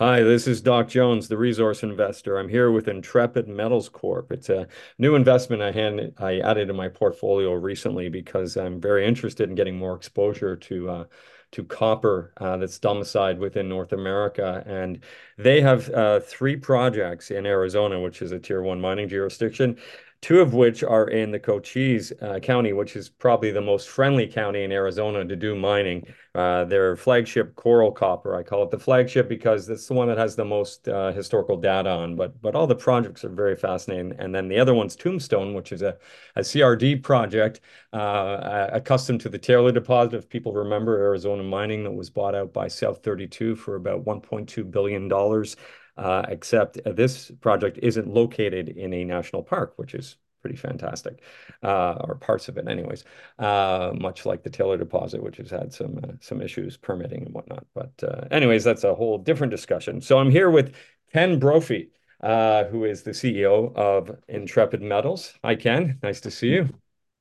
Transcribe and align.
Hi, 0.00 0.22
this 0.22 0.46
is 0.46 0.62
Doc 0.62 0.88
Jones, 0.88 1.28
the 1.28 1.36
resource 1.36 1.82
investor. 1.82 2.38
I'm 2.38 2.48
here 2.48 2.70
with 2.70 2.88
Intrepid 2.88 3.46
Metals 3.48 3.90
Corp. 3.90 4.32
It's 4.32 4.48
a 4.48 4.66
new 4.96 5.14
investment 5.14 5.60
I 5.60 5.72
hand 5.72 6.14
I 6.16 6.38
added 6.38 6.68
to 6.68 6.72
my 6.72 6.88
portfolio 6.88 7.52
recently 7.52 8.08
because 8.08 8.56
I'm 8.56 8.80
very 8.80 9.06
interested 9.06 9.50
in 9.50 9.56
getting 9.56 9.76
more 9.76 9.94
exposure 9.94 10.56
to 10.56 10.88
uh, 10.88 11.04
to 11.52 11.64
copper 11.64 12.32
uh, 12.38 12.56
that's 12.56 12.78
domiciled 12.78 13.38
within 13.38 13.68
North 13.68 13.92
America. 13.92 14.64
And 14.66 15.04
they 15.36 15.60
have 15.60 15.90
uh, 15.90 16.20
three 16.20 16.56
projects 16.56 17.30
in 17.30 17.44
Arizona, 17.44 18.00
which 18.00 18.22
is 18.22 18.32
a 18.32 18.38
tier 18.38 18.62
one 18.62 18.80
mining 18.80 19.06
jurisdiction 19.06 19.76
two 20.22 20.40
of 20.40 20.52
which 20.52 20.82
are 20.84 21.08
in 21.08 21.30
the 21.30 21.38
Cochise 21.38 22.12
uh, 22.20 22.38
County, 22.40 22.74
which 22.74 22.94
is 22.94 23.08
probably 23.08 23.50
the 23.50 23.60
most 23.60 23.88
friendly 23.88 24.26
county 24.26 24.64
in 24.64 24.72
Arizona 24.72 25.24
to 25.24 25.34
do 25.34 25.54
mining. 25.54 26.06
Uh, 26.34 26.64
their 26.64 26.94
flagship 26.94 27.56
Corral 27.56 27.90
Copper, 27.90 28.36
I 28.36 28.42
call 28.42 28.62
it 28.62 28.70
the 28.70 28.78
flagship 28.78 29.28
because 29.28 29.68
it's 29.68 29.88
the 29.88 29.94
one 29.94 30.08
that 30.08 30.18
has 30.18 30.36
the 30.36 30.44
most 30.44 30.86
uh, 30.88 31.10
historical 31.12 31.56
data 31.56 31.90
on. 31.90 32.16
But 32.16 32.40
but 32.42 32.54
all 32.54 32.66
the 32.66 32.76
projects 32.76 33.24
are 33.24 33.30
very 33.30 33.56
fascinating. 33.56 34.14
And 34.18 34.34
then 34.34 34.46
the 34.46 34.58
other 34.58 34.74
one's 34.74 34.94
Tombstone, 34.94 35.54
which 35.54 35.72
is 35.72 35.82
a, 35.82 35.96
a 36.36 36.40
CRD 36.40 37.02
project 37.02 37.60
uh, 37.92 38.68
accustomed 38.72 39.22
to 39.22 39.28
the 39.28 39.38
Taylor 39.38 39.72
deposit. 39.72 40.14
If 40.14 40.28
people 40.28 40.52
remember 40.52 40.98
Arizona 40.98 41.42
mining 41.42 41.82
that 41.84 41.92
was 41.92 42.10
bought 42.10 42.34
out 42.34 42.52
by 42.52 42.68
South 42.68 43.02
32 43.02 43.56
for 43.56 43.76
about 43.76 44.04
1.2 44.04 44.70
billion 44.70 45.08
dollars. 45.08 45.56
Uh, 45.96 46.22
except 46.28 46.78
this 46.96 47.30
project 47.40 47.78
isn't 47.82 48.08
located 48.08 48.68
in 48.68 48.92
a 48.92 49.04
national 49.04 49.42
park, 49.42 49.74
which 49.76 49.94
is 49.94 50.16
pretty 50.40 50.56
fantastic, 50.56 51.22
uh, 51.62 51.94
or 52.04 52.14
parts 52.14 52.48
of 52.48 52.56
it 52.56 52.68
anyways, 52.68 53.04
uh, 53.38 53.92
much 53.94 54.26
like 54.26 54.42
the 54.42 54.50
Taylor 54.50 54.76
deposit, 54.76 55.22
which 55.22 55.36
has 55.36 55.50
had 55.50 55.72
some 55.72 56.00
uh, 56.02 56.12
some 56.20 56.40
issues 56.40 56.76
permitting 56.76 57.24
and 57.24 57.34
whatnot. 57.34 57.66
But 57.74 57.92
uh, 58.02 58.26
anyways, 58.30 58.64
that's 58.64 58.84
a 58.84 58.94
whole 58.94 59.18
different 59.18 59.50
discussion. 59.50 60.00
So 60.00 60.18
I'm 60.18 60.30
here 60.30 60.50
with 60.50 60.74
Ken 61.12 61.38
Brophy, 61.38 61.90
uh, 62.22 62.64
who 62.64 62.84
is 62.84 63.02
the 63.02 63.12
CEO 63.12 63.74
of 63.74 64.16
Intrepid 64.28 64.82
Metals. 64.82 65.34
Hi, 65.44 65.54
Ken. 65.54 65.98
Nice 66.02 66.20
to 66.22 66.30
see 66.30 66.48
you. 66.48 66.68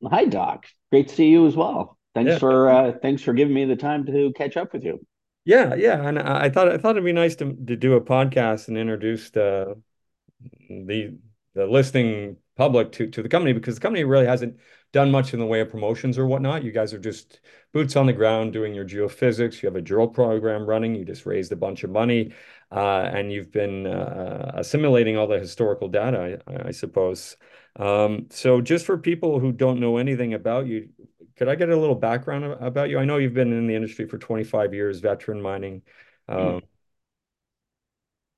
Hi, 0.09 0.25
Doc. 0.25 0.65
Great 0.91 1.09
to 1.09 1.15
see 1.15 1.27
you 1.27 1.45
as 1.47 1.55
well. 1.55 1.97
Thanks 2.15 2.31
yeah. 2.31 2.39
for 2.39 2.99
thanks 3.02 3.21
for 3.21 3.33
giving 3.33 3.53
me 3.53 3.65
the 3.65 3.75
time 3.75 4.05
to 4.05 4.33
catch 4.36 4.58
up 4.58 4.73
with 4.73 4.83
you. 4.83 5.05
Yeah, 5.50 5.73
yeah, 5.73 6.08
and 6.08 6.19
I 6.19 6.52
thought 6.52 6.67
I 6.69 6.78
thought 6.78 6.92
it'd 6.92 7.03
be 7.03 7.11
nice 7.11 7.36
to 7.38 7.45
to 7.45 7.75
do 7.75 7.95
a 7.95 8.02
podcast 8.02 8.67
and 8.67 8.78
introduce 8.78 9.31
the 9.31 9.81
the 10.69 11.17
the 11.55 11.66
listing 11.66 12.38
public 12.55 12.92
to 12.94 13.08
to 13.09 13.23
the 13.23 13.30
company 13.30 13.53
because 13.53 13.73
the 13.75 13.81
company 13.81 14.03
really 14.03 14.27
hasn't 14.27 14.59
done 14.94 15.09
much 15.09 15.33
in 15.33 15.39
the 15.39 15.47
way 15.47 15.61
of 15.61 15.72
promotions 15.72 16.20
or 16.20 16.27
whatnot. 16.27 16.64
You 16.64 16.72
guys 16.72 16.94
are 16.94 17.00
just 17.00 17.39
boots 17.73 17.95
on 17.95 18.05
the 18.05 18.14
ground 18.14 18.53
doing 18.53 18.75
your 18.75 18.86
geophysics. 18.86 19.64
You 19.64 19.67
have 19.70 19.75
a 19.75 19.81
drill 19.81 20.08
program 20.08 20.67
running. 20.67 20.94
You 20.94 21.03
just 21.03 21.25
raised 21.25 21.52
a 21.52 21.55
bunch 21.55 21.83
of 21.83 21.89
money, 21.89 22.31
uh, 22.72 23.09
and 23.11 23.31
you've 23.33 23.52
been 23.52 23.88
uh, 23.88 24.52
assimilating 24.55 25.17
all 25.17 25.25
the 25.27 25.39
historical 25.39 25.88
data, 25.88 26.42
I, 26.47 26.67
I 26.67 26.72
suppose. 26.72 27.38
Um, 27.75 28.27
so, 28.30 28.61
just 28.61 28.86
for 28.86 29.00
people 29.00 29.39
who 29.39 29.52
don't 29.52 29.80
know 29.80 29.97
anything 29.97 30.36
about 30.36 30.67
you, 30.67 30.89
could 31.39 31.47
I 31.47 31.55
get 31.55 31.69
a 31.69 31.77
little 31.77 31.95
background 31.95 32.43
about 32.59 32.89
you? 32.89 32.99
I 32.99 33.05
know 33.05 33.15
you've 33.15 33.33
been 33.33 33.53
in 33.53 33.65
the 33.65 33.73
industry 33.73 34.05
for 34.05 34.17
25 34.17 34.73
years, 34.73 34.99
veteran 34.99 35.41
mining. 35.41 35.83
Um, 36.27 36.61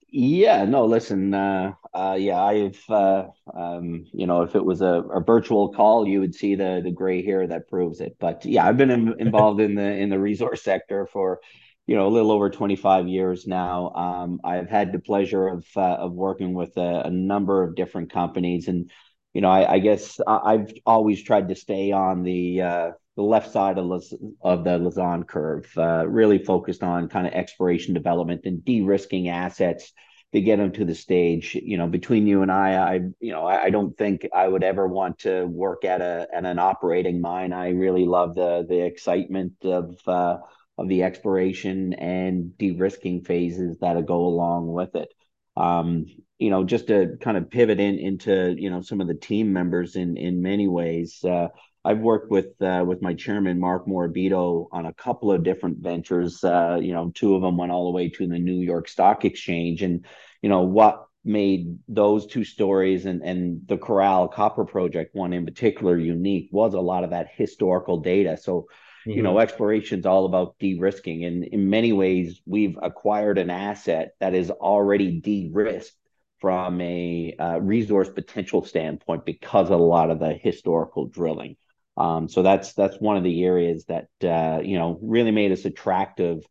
yeah, 0.08 0.66
no, 0.66 0.86
listen, 0.86 1.34
uh, 1.34 1.74
uh, 1.96 2.16
yeah, 2.20 2.40
I've, 2.44 2.80
uh, 2.90 3.30
um, 3.52 4.06
you 4.14 4.28
know, 4.28 4.44
if 4.44 4.56
it 4.56 4.64
was 4.64 4.82
a, 4.82 5.02
a, 5.16 5.20
virtual 5.20 5.74
call, 5.74 6.08
you 6.08 6.20
would 6.20 6.36
see 6.36 6.54
the 6.54 6.82
the 6.84 6.92
gray 6.92 7.26
hair 7.26 7.48
that 7.48 7.68
proves 7.68 8.02
it. 8.02 8.18
But 8.20 8.46
yeah, 8.46 8.68
I've 8.68 8.78
been 8.78 8.92
in, 8.92 9.16
involved 9.20 9.62
in 9.62 9.74
the 9.74 9.98
in 9.98 10.10
the 10.10 10.20
resource 10.20 10.62
sector 10.62 11.08
for, 11.08 11.40
you 11.88 11.96
know, 11.96 12.08
a 12.08 12.10
little 12.10 12.32
over 12.32 12.52
25 12.52 13.08
years 13.08 13.48
now. 13.48 13.90
Um, 13.96 14.42
I've 14.44 14.70
had 14.70 14.92
the 14.92 15.00
pleasure 15.00 15.48
of 15.48 15.66
uh, 15.76 15.96
of 15.96 16.14
working 16.14 16.54
with 16.54 16.78
a, 16.78 17.04
a 17.06 17.10
number 17.10 17.64
of 17.64 17.76
different 17.76 18.12
companies 18.12 18.68
and 18.68 18.92
you 19.34 19.42
know, 19.42 19.50
I, 19.50 19.74
I 19.74 19.80
guess 19.80 20.20
I, 20.28 20.54
have 20.54 20.74
always 20.86 21.24
tried 21.24 21.50
to 21.50 21.56
stay 21.56 21.92
on 21.92 22.24
the 22.24 22.62
uh, 22.62 22.92
the 23.16 23.24
left 23.24 23.52
side 23.52 23.78
of, 23.78 24.04
of 24.42 24.64
the 24.64 24.80
Lassonde 24.80 25.28
curve, 25.28 25.72
uh, 25.78 26.08
really 26.08 26.38
focused 26.40 26.84
on 26.84 27.10
kind 27.10 27.28
of 27.28 27.34
exploration 27.34 27.94
development 27.94 28.42
and 28.46 28.64
de-risking 28.64 29.30
assets 29.30 29.92
to 30.34 30.42
get 30.42 30.58
them 30.58 30.72
to 30.72 30.86
the 30.86 30.96
stage. 30.96 31.56
You 31.56 31.78
know, 31.78 31.88
between 31.88 32.28
you 32.28 32.42
and 32.42 32.52
I, 32.52 32.76
I 32.76 32.94
you 33.20 33.32
know, 33.32 33.46
I, 33.46 33.64
I 33.66 33.70
don't 33.70 33.98
think 33.98 34.28
I 34.34 34.48
would 34.48 34.64
ever 34.64 34.88
want 34.88 35.20
to 35.20 35.46
work 35.46 35.86
at 35.86 36.02
a 36.02 36.28
at 36.34 36.46
an 36.46 36.60
operating 36.60 37.22
mine. 37.22 37.54
I 37.54 37.70
really 37.70 38.06
love 38.06 38.36
the 38.36 38.66
the 38.68 38.86
excitement 38.86 39.54
of 39.64 39.98
uh, 40.08 40.38
of 40.78 40.88
the 40.88 41.04
exploration 41.04 41.94
and 41.94 42.58
de-risking 42.58 43.24
phases 43.24 43.78
that 43.80 44.06
go 44.06 44.26
along 44.26 44.72
with 44.72 44.96
it. 44.96 45.14
Um, 45.62 46.06
you 46.40 46.50
know, 46.50 46.64
just 46.64 46.88
to 46.88 47.18
kind 47.22 47.38
of 47.38 47.52
pivot 47.52 47.80
in 47.80 48.00
into 48.00 48.56
you 48.58 48.72
know 48.72 48.82
some 48.82 49.00
of 49.00 49.08
the 49.08 49.14
team 49.14 49.54
members 49.54 49.96
in 49.96 50.18
in 50.18 50.42
many 50.42 50.68
ways. 50.68 51.24
Uh, 51.24 51.50
I've 51.84 52.00
worked 52.00 52.32
with 52.32 52.60
uh, 52.62 52.84
with 52.86 53.02
my 53.02 53.14
chairman 53.14 53.60
Mark 53.60 53.86
Morabito 53.88 54.68
on 54.72 54.86
a 54.86 54.94
couple 54.94 55.32
of 55.32 55.44
different 55.44 55.78
ventures. 55.78 56.44
Uh, 56.44 56.80
you 56.82 56.94
know, 56.94 57.12
two 57.14 57.36
of 57.36 57.42
them 57.42 57.58
went 57.58 57.72
all 57.72 57.86
the 57.86 57.96
way 57.96 58.10
to 58.10 58.28
the 58.28 58.40
New 58.40 58.60
York 58.60 58.88
Stock 58.88 59.24
Exchange, 59.24 59.84
and 59.84 60.06
you 60.42 60.50
know 60.50 60.62
what 60.62 61.06
made 61.24 61.78
those 61.88 62.26
two 62.26 62.44
stories 62.44 63.06
and 63.06 63.22
and 63.22 63.62
the 63.68 63.78
Corral 63.78 64.28
Copper 64.28 64.66
Project 64.66 65.16
one 65.16 65.34
in 65.34 65.46
particular 65.46 65.98
unique 65.98 66.50
was 66.52 66.74
a 66.74 66.80
lot 66.80 67.04
of 67.04 67.12
that 67.12 67.30
historical 67.36 68.00
data. 68.00 68.38
So 68.38 68.68
Mm-hmm. 69.02 69.18
You 69.18 69.24
know, 69.24 69.32
mm-hmm. 69.32 69.42
exploration 69.42 70.00
is 70.00 70.06
all 70.06 70.26
about 70.26 70.56
de-risking, 70.60 71.26
and 71.26 71.44
in 71.44 71.70
many 71.70 71.92
ways, 71.92 72.42
we've 72.46 72.78
acquired 72.82 73.38
an 73.38 73.50
asset 73.50 74.12
that 74.20 74.36
is 74.36 74.52
already 74.52 75.20
de-risked 75.20 75.96
from 76.40 76.82
a 76.82 77.36
uh, 77.38 77.60
resource 77.60 78.10
potential 78.10 78.66
standpoint 78.66 79.26
because 79.26 79.70
of 79.70 79.80
a 79.80 79.84
lot 79.84 80.10
of 80.10 80.20
the 80.20 80.34
historical 80.34 81.08
drilling. 81.08 81.56
Um, 81.98 82.28
so 82.28 82.42
that's 82.42 82.74
that's 82.74 83.00
one 83.00 83.18
of 83.18 83.24
the 83.24 83.44
areas 83.44 83.86
that 83.86 84.08
uh, 84.24 84.62
you 84.64 84.78
know 84.78 84.98
really 85.02 85.32
made 85.32 85.52
us 85.52 85.66
attractive 85.66 86.44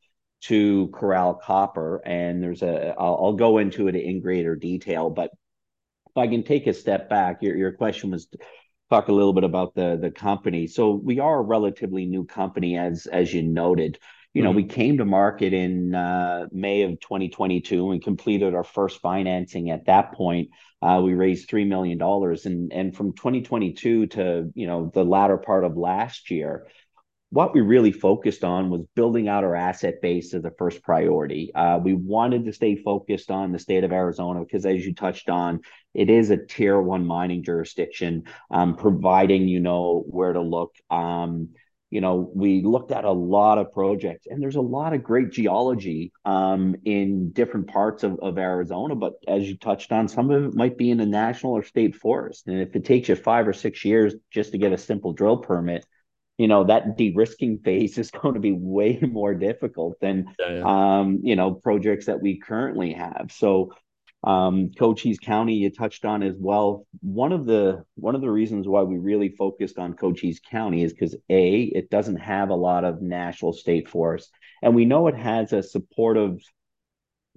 to 0.43 0.89
Corral 0.95 1.35
Copper. 1.35 2.01
And 2.05 2.43
there's 2.43 2.63
a 2.63 2.95
I'll, 2.99 3.19
I'll 3.23 3.33
go 3.33 3.59
into 3.59 3.89
it 3.89 3.97
in 3.97 4.21
greater 4.21 4.55
detail, 4.55 5.11
but 5.11 5.31
if 6.09 6.17
I 6.17 6.27
can 6.27 6.43
take 6.43 6.67
a 6.67 6.73
step 6.73 7.09
back, 7.09 7.43
your 7.43 7.57
your 7.57 7.73
question 7.73 8.11
was 8.11 8.29
talk 8.91 9.09
a 9.09 9.13
little 9.13 9.33
bit 9.33 9.45
about 9.45 9.75
the 9.75 9.99
the 10.01 10.11
company. 10.11 10.67
So 10.67 10.93
we 10.93 11.21
are 11.21 11.39
a 11.39 11.43
relatively 11.43 12.07
new 12.07 12.25
company, 12.25 12.77
as 12.77 13.07
as 13.07 13.33
you 13.33 13.43
noted. 13.43 13.99
You 14.33 14.43
know, 14.43 14.51
mm-hmm. 14.51 14.57
we 14.59 14.65
came 14.65 14.99
to 14.99 15.05
market 15.05 15.53
in 15.53 15.93
uh, 15.93 16.47
May 16.53 16.83
of 16.83 17.01
2022 17.01 17.91
and 17.91 18.03
completed 18.03 18.55
our 18.55 18.63
first 18.63 19.01
financing. 19.01 19.71
At 19.71 19.87
that 19.87 20.13
point, 20.13 20.51
uh, 20.83 21.01
we 21.03 21.15
raised 21.15 21.49
three 21.49 21.65
million 21.65 21.99
dollars, 21.99 22.47
and 22.47 22.73
and 22.73 22.97
from 22.97 23.13
2022 23.15 24.07
to 24.09 24.51
you 24.55 24.67
know 24.67 24.91
the 24.93 25.05
latter 25.05 25.37
part 25.37 25.65
of 25.65 25.77
last 25.77 26.31
year, 26.31 26.67
what 27.31 27.55
we 27.55 27.61
really 27.61 27.93
focused 27.93 28.43
on 28.43 28.71
was 28.71 28.83
building 28.97 29.29
out 29.29 29.45
our 29.45 29.55
asset 29.55 30.03
base 30.03 30.35
as 30.35 30.45
a 30.45 30.51
first 30.59 30.83
priority. 30.83 31.53
Uh, 31.55 31.79
we 31.83 31.95
wanted 31.95 32.45
to 32.45 32.53
stay 32.53 32.75
focused 32.75 33.31
on 33.31 33.53
the 33.53 33.59
state 33.59 33.85
of 33.85 33.93
Arizona 33.93 34.41
because, 34.41 34.67
as 34.67 34.85
you 34.85 34.95
touched 34.95 35.31
on, 35.31 35.61
it 35.95 36.11
is 36.11 36.31
a 36.31 36.37
tier 36.37 36.81
one 36.81 37.07
mining 37.07 37.45
jurisdiction, 37.45 38.25
um, 38.51 38.77
providing 38.77 39.47
you 39.47 39.61
know 39.61 40.05
where 40.09 40.33
to 40.33 40.41
look. 40.41 40.75
Um, 40.91 41.51
you 41.89 42.01
know, 42.01 42.31
we 42.35 42.63
looked 42.63 42.93
at 42.93 43.05
a 43.05 43.11
lot 43.11 43.59
of 43.59 43.73
projects, 43.73 44.27
and 44.29 44.43
there's 44.43 44.57
a 44.57 44.61
lot 44.61 44.93
of 44.93 45.03
great 45.03 45.31
geology 45.31 46.13
um, 46.25 46.77
in 46.85 47.31
different 47.33 47.69
parts 47.69 48.03
of, 48.05 48.19
of 48.21 48.39
Arizona. 48.39 48.95
But 48.97 49.15
as 49.27 49.49
you 49.49 49.57
touched 49.57 49.91
on, 49.93 50.09
some 50.09 50.31
of 50.31 50.45
it 50.45 50.55
might 50.55 50.79
be 50.79 50.91
in 50.91 51.01
a 51.01 51.07
national 51.07 51.53
or 51.53 51.63
state 51.63 51.95
forest, 51.95 52.49
and 52.49 52.61
if 52.61 52.75
it 52.75 52.85
takes 52.85 53.09
you 53.09 53.15
five 53.15 53.47
or 53.47 53.53
six 53.53 53.85
years 53.85 54.15
just 54.33 54.51
to 54.51 54.59
get 54.59 54.73
a 54.73 54.79
simple 54.79 55.13
drill 55.13 55.39
permit 55.39 55.87
you 56.41 56.49
know 56.49 56.65
that 56.65 56.97
de-risking 56.97 57.59
phase 57.59 57.99
is 58.03 58.11
going 58.11 58.35
to 58.35 58.41
be 58.41 58.53
way 58.53 58.99
more 59.03 59.35
difficult 59.35 60.01
than 60.01 60.27
yeah, 60.39 60.55
yeah. 60.55 60.99
um 60.99 61.21
you 61.23 61.37
know 61.37 61.53
projects 61.53 62.07
that 62.07 62.21
we 62.21 62.39
currently 62.39 62.93
have 62.95 63.31
so 63.31 63.71
um 64.25 64.71
cochise 64.79 65.19
county 65.19 65.55
you 65.55 65.71
touched 65.71 66.05
on 66.05 66.23
as 66.23 66.35
well 66.39 66.87
one 67.01 67.33
of 67.33 67.45
the 67.47 67.83
one 67.95 68.15
of 68.15 68.21
the 68.21 68.31
reasons 68.31 68.67
why 68.67 68.83
we 68.83 68.97
really 68.97 69.31
focused 69.31 69.79
on 69.79 69.95
cochise 69.95 70.41
county 70.51 70.83
is 70.83 70.93
because 70.93 71.15
a 71.29 71.63
it 71.63 71.91
doesn't 71.91 72.17
have 72.17 72.49
a 72.51 72.55
lot 72.55 72.85
of 72.85 73.03
national 73.03 73.53
state 73.53 73.89
forests 73.89 74.31
and 74.63 74.75
we 74.75 74.85
know 74.85 75.09
it 75.09 75.17
has 75.17 75.53
a 75.53 75.63
supportive 75.63 76.39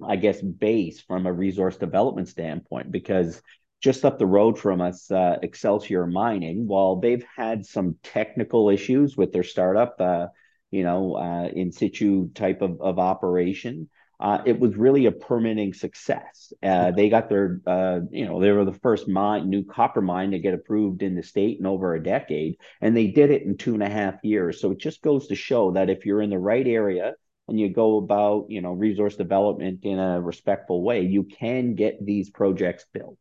i 0.06 0.16
guess 0.16 0.42
base 0.42 1.02
from 1.02 1.26
a 1.26 1.32
resource 1.32 1.78
development 1.78 2.28
standpoint 2.28 2.92
because 2.92 3.42
just 3.84 4.06
up 4.06 4.18
the 4.18 4.26
road 4.26 4.58
from 4.58 4.80
us, 4.80 5.12
uh, 5.12 5.38
Excelsior 5.44 6.08
Mining, 6.08 6.68
while 6.68 6.96
they've 6.96 7.26
had 7.36 7.66
some 7.66 7.98
technical 8.02 8.70
issues 8.70 9.18
with 9.18 9.34
their 9.34 9.44
startup, 9.44 10.00
uh, 10.00 10.28
you 10.72 10.86
know, 10.86 11.16
uh, 11.18 11.50
in 11.50 11.74
situ 11.74 12.30
type 12.30 12.62
of, 12.62 12.80
of 12.80 12.98
operation, 12.98 13.90
uh, 14.22 14.42
it 14.46 14.58
was 14.58 14.78
really 14.78 15.06
a 15.06 15.12
permitting 15.12 15.74
success. 15.74 16.54
Uh, 16.64 16.92
they 16.92 17.10
got 17.10 17.28
their, 17.28 17.60
uh, 17.68 18.00
you 18.10 18.26
know, 18.26 18.40
they 18.40 18.52
were 18.52 18.64
the 18.64 18.72
first 18.72 19.10
mine, 19.10 19.50
new 19.50 19.66
copper 19.66 20.02
mine 20.02 20.32
to 20.32 20.40
get 20.40 20.54
approved 20.54 21.04
in 21.04 21.14
the 21.14 21.22
state 21.22 21.60
in 21.60 21.66
over 21.66 21.94
a 21.94 22.02
decade, 22.02 22.56
and 22.80 22.96
they 22.96 23.08
did 23.08 23.32
it 23.32 23.42
in 23.42 23.58
two 23.58 23.74
and 23.74 23.84
a 23.84 23.90
half 23.90 24.16
years. 24.24 24.62
So 24.62 24.72
it 24.72 24.78
just 24.78 25.02
goes 25.02 25.28
to 25.28 25.36
show 25.36 25.72
that 25.74 25.90
if 25.90 26.06
you're 26.06 26.22
in 26.22 26.30
the 26.30 26.40
right 26.40 26.66
area 26.66 27.16
and 27.50 27.60
you 27.60 27.68
go 27.68 27.98
about 27.98 28.46
you 28.48 28.62
know 28.62 28.72
resource 28.72 29.18
development 29.18 29.80
in 29.84 30.00
a 30.00 30.22
respectful 30.22 30.82
way 30.82 31.02
you 31.02 31.24
can 31.24 31.76
get 31.76 31.98
these 32.06 32.30
projects 32.30 32.86
built 32.94 33.20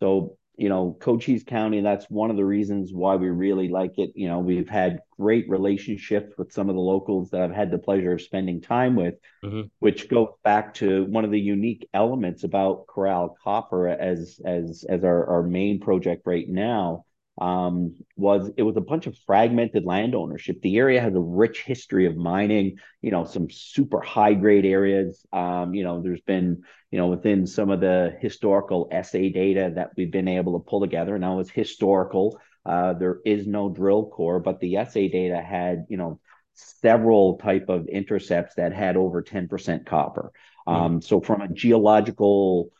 so 0.00 0.36
you 0.60 0.68
know, 0.68 0.94
Cochise 1.00 1.42
County, 1.42 1.80
that's 1.80 2.04
one 2.10 2.30
of 2.30 2.36
the 2.36 2.44
reasons 2.44 2.92
why 2.92 3.16
we 3.16 3.30
really 3.30 3.70
like 3.70 3.98
it. 3.98 4.12
You 4.14 4.28
know, 4.28 4.40
we've 4.40 4.68
had 4.68 5.00
great 5.18 5.48
relationships 5.48 6.34
with 6.36 6.52
some 6.52 6.68
of 6.68 6.74
the 6.74 6.82
locals 6.82 7.30
that 7.30 7.40
I've 7.40 7.54
had 7.54 7.70
the 7.70 7.78
pleasure 7.78 8.12
of 8.12 8.20
spending 8.20 8.60
time 8.60 8.94
with, 8.94 9.14
mm-hmm. 9.42 9.68
which 9.78 10.10
goes 10.10 10.28
back 10.44 10.74
to 10.74 11.04
one 11.06 11.24
of 11.24 11.30
the 11.30 11.40
unique 11.40 11.88
elements 11.94 12.44
about 12.44 12.86
Corral 12.88 13.38
Copper 13.42 13.88
as 13.88 14.38
as 14.44 14.84
as 14.86 15.02
our, 15.02 15.30
our 15.30 15.42
main 15.42 15.80
project 15.80 16.26
right 16.26 16.46
now 16.46 17.06
um, 17.40 17.96
was 18.16 18.50
it 18.56 18.62
was 18.62 18.76
a 18.76 18.82
bunch 18.82 19.06
of 19.06 19.16
fragmented 19.26 19.84
land 19.84 20.14
ownership. 20.14 20.60
The 20.60 20.76
area 20.76 21.00
has 21.00 21.14
a 21.14 21.20
rich 21.20 21.62
history 21.62 22.06
of 22.06 22.16
mining, 22.16 22.78
you 23.00 23.10
know, 23.10 23.24
some 23.24 23.48
super 23.50 24.00
high 24.00 24.34
grade 24.34 24.66
areas. 24.66 25.24
Um, 25.32 25.72
you 25.72 25.82
know, 25.82 26.02
there's 26.02 26.20
been, 26.20 26.62
you 26.90 26.98
know, 26.98 27.06
within 27.06 27.46
some 27.46 27.70
of 27.70 27.80
the 27.80 28.14
historical 28.20 28.88
assay 28.92 29.30
data 29.30 29.72
that 29.74 29.92
we've 29.96 30.10
been 30.10 30.28
able 30.28 30.58
to 30.58 30.68
pull 30.68 30.80
together. 30.80 31.18
Now 31.18 31.40
it's 31.40 31.50
historical. 31.50 32.38
Uh, 32.66 32.92
there 32.92 33.20
is 33.24 33.46
no 33.46 33.70
drill 33.70 34.10
core, 34.10 34.38
but 34.38 34.60
the 34.60 34.76
assay 34.76 35.08
data 35.08 35.40
had, 35.40 35.86
you 35.88 35.96
know, 35.96 36.20
several 36.52 37.38
type 37.38 37.70
of 37.70 37.88
intercepts 37.88 38.56
that 38.56 38.74
had 38.74 38.98
over 38.98 39.22
10% 39.22 39.86
copper. 39.86 40.30
Mm-hmm. 40.68 40.82
Um, 40.82 41.02
so 41.02 41.22
from 41.22 41.40
a 41.40 41.48
geological 41.48 42.70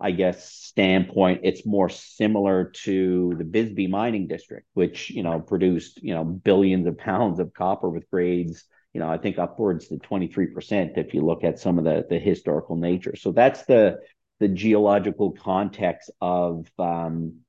I 0.00 0.12
guess, 0.12 0.50
standpoint, 0.50 1.40
it's 1.44 1.66
more 1.66 1.88
similar 1.88 2.72
to 2.84 3.34
the 3.36 3.44
Bisbee 3.44 3.86
mining 3.86 4.26
district, 4.26 4.66
which, 4.74 5.10
you 5.10 5.22
know, 5.22 5.40
produced, 5.40 6.02
you 6.02 6.14
know, 6.14 6.24
billions 6.24 6.86
of 6.86 6.96
pounds 6.96 7.38
of 7.38 7.52
copper 7.52 7.88
with 7.90 8.10
grades, 8.10 8.64
you 8.92 9.00
know, 9.00 9.08
I 9.08 9.18
think 9.18 9.38
upwards 9.38 9.88
to 9.88 9.96
23% 9.96 10.98
if 10.98 11.14
you 11.14 11.24
look 11.24 11.44
at 11.44 11.58
some 11.58 11.78
of 11.78 11.84
the, 11.84 12.06
the 12.08 12.18
historical 12.18 12.76
nature. 12.76 13.14
So 13.16 13.32
that's 13.32 13.64
the 13.64 13.98
the 14.40 14.48
geological 14.48 15.32
context 15.32 16.10
of 16.20 16.66
um, 16.78 17.40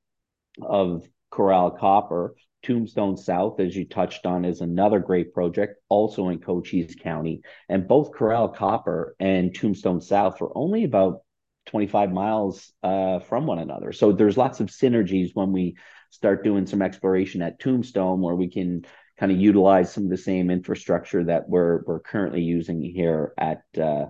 of 0.60 1.04
Corral 1.30 1.70
Copper. 1.72 2.34
Tombstone 2.62 3.16
South, 3.16 3.58
as 3.58 3.74
you 3.74 3.84
touched 3.84 4.24
on, 4.24 4.44
is 4.44 4.60
another 4.60 5.00
great 5.00 5.34
project, 5.34 5.80
also 5.88 6.28
in 6.28 6.38
Cochise 6.38 6.94
County. 6.94 7.42
And 7.68 7.88
both 7.88 8.12
Corral 8.12 8.48
Copper 8.50 9.16
and 9.18 9.52
Tombstone 9.52 10.00
South 10.00 10.40
are 10.40 10.56
only 10.56 10.84
about 10.84 11.22
25 11.66 12.12
miles 12.12 12.72
uh, 12.82 13.20
from 13.20 13.46
one 13.46 13.58
another. 13.58 13.92
So 13.92 14.12
there's 14.12 14.36
lots 14.36 14.60
of 14.60 14.68
synergies 14.68 15.30
when 15.34 15.52
we 15.52 15.76
start 16.10 16.44
doing 16.44 16.66
some 16.66 16.82
exploration 16.82 17.42
at 17.42 17.58
Tombstone 17.58 18.20
where 18.20 18.34
we 18.34 18.48
can 18.48 18.84
kind 19.18 19.32
of 19.32 19.38
utilize 19.38 19.92
some 19.92 20.04
of 20.04 20.10
the 20.10 20.16
same 20.16 20.50
infrastructure 20.50 21.24
that 21.24 21.48
we're 21.48 21.82
we're 21.84 22.00
currently 22.00 22.42
using 22.42 22.82
here 22.82 23.32
at 23.38 23.62
uh, 23.80 24.06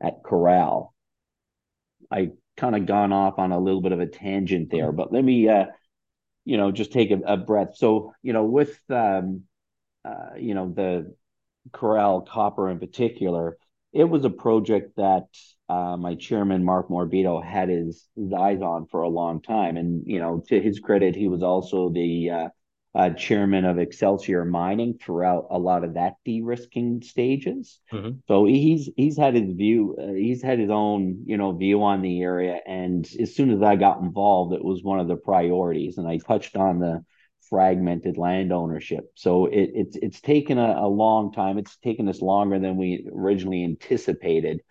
at 0.00 0.22
Corral. 0.24 0.94
I 2.10 2.30
kind 2.56 2.76
of 2.76 2.86
gone 2.86 3.12
off 3.12 3.38
on 3.38 3.52
a 3.52 3.58
little 3.58 3.80
bit 3.80 3.92
of 3.92 4.00
a 4.00 4.06
tangent 4.06 4.70
there, 4.70 4.92
but 4.92 5.12
let 5.12 5.24
me 5.24 5.48
uh, 5.48 5.66
you 6.44 6.56
know 6.56 6.70
just 6.70 6.92
take 6.92 7.10
a, 7.10 7.18
a 7.26 7.36
breath. 7.36 7.76
So 7.76 8.14
you 8.22 8.32
know 8.32 8.44
with 8.44 8.78
um, 8.88 9.42
uh, 10.04 10.36
you 10.38 10.54
know 10.54 10.72
the 10.72 11.14
Corral 11.72 12.22
copper 12.22 12.68
in 12.70 12.78
particular, 12.78 13.56
it 13.92 14.04
was 14.04 14.24
a 14.24 14.30
project 14.30 14.96
that 14.96 15.26
uh, 15.68 15.96
my 15.96 16.14
chairman 16.14 16.64
Mark 16.64 16.88
Morabito 16.88 17.42
had 17.42 17.68
his, 17.68 18.06
his, 18.16 18.32
eyes 18.32 18.60
on 18.60 18.86
for 18.86 19.02
a 19.02 19.08
long 19.08 19.40
time, 19.40 19.76
and 19.76 20.02
you 20.06 20.18
know, 20.18 20.42
to 20.48 20.60
his 20.60 20.80
credit, 20.80 21.14
he 21.14 21.28
was 21.28 21.42
also 21.42 21.88
the 21.88 22.30
uh, 22.30 22.48
uh, 22.94 23.10
chairman 23.10 23.64
of 23.64 23.78
Excelsior 23.78 24.44
Mining 24.44 24.98
throughout 24.98 25.46
a 25.50 25.58
lot 25.58 25.82
of 25.82 25.94
that 25.94 26.14
de-risking 26.24 27.00
stages. 27.02 27.80
Mm-hmm. 27.90 28.18
So 28.28 28.44
he's 28.44 28.90
he's 28.96 29.16
had 29.16 29.34
his 29.34 29.54
view, 29.54 29.96
uh, 29.98 30.12
he's 30.12 30.42
had 30.42 30.58
his 30.58 30.70
own 30.70 31.22
you 31.24 31.36
know 31.36 31.52
view 31.52 31.82
on 31.82 32.02
the 32.02 32.20
area, 32.20 32.60
and 32.66 33.08
as 33.18 33.34
soon 33.34 33.50
as 33.50 33.62
I 33.62 33.76
got 33.76 34.00
involved, 34.00 34.52
it 34.52 34.64
was 34.64 34.82
one 34.82 35.00
of 35.00 35.08
the 35.08 35.16
priorities, 35.16 35.96
and 35.96 36.06
I 36.06 36.18
touched 36.18 36.56
on 36.56 36.80
the 36.80 37.04
fragmented 37.52 38.16
land 38.16 38.50
ownership. 38.50 39.12
So 39.14 39.44
it, 39.44 39.70
it's 39.74 39.96
it's 39.96 40.20
taken 40.22 40.56
a, 40.56 40.74
a, 40.78 40.88
long 40.88 41.32
time. 41.32 41.58
It's 41.58 41.76
taken 41.76 42.08
us 42.08 42.22
longer 42.22 42.58
than 42.58 42.78
we 42.78 43.06
originally 43.14 43.62
anticipated, 43.62 44.62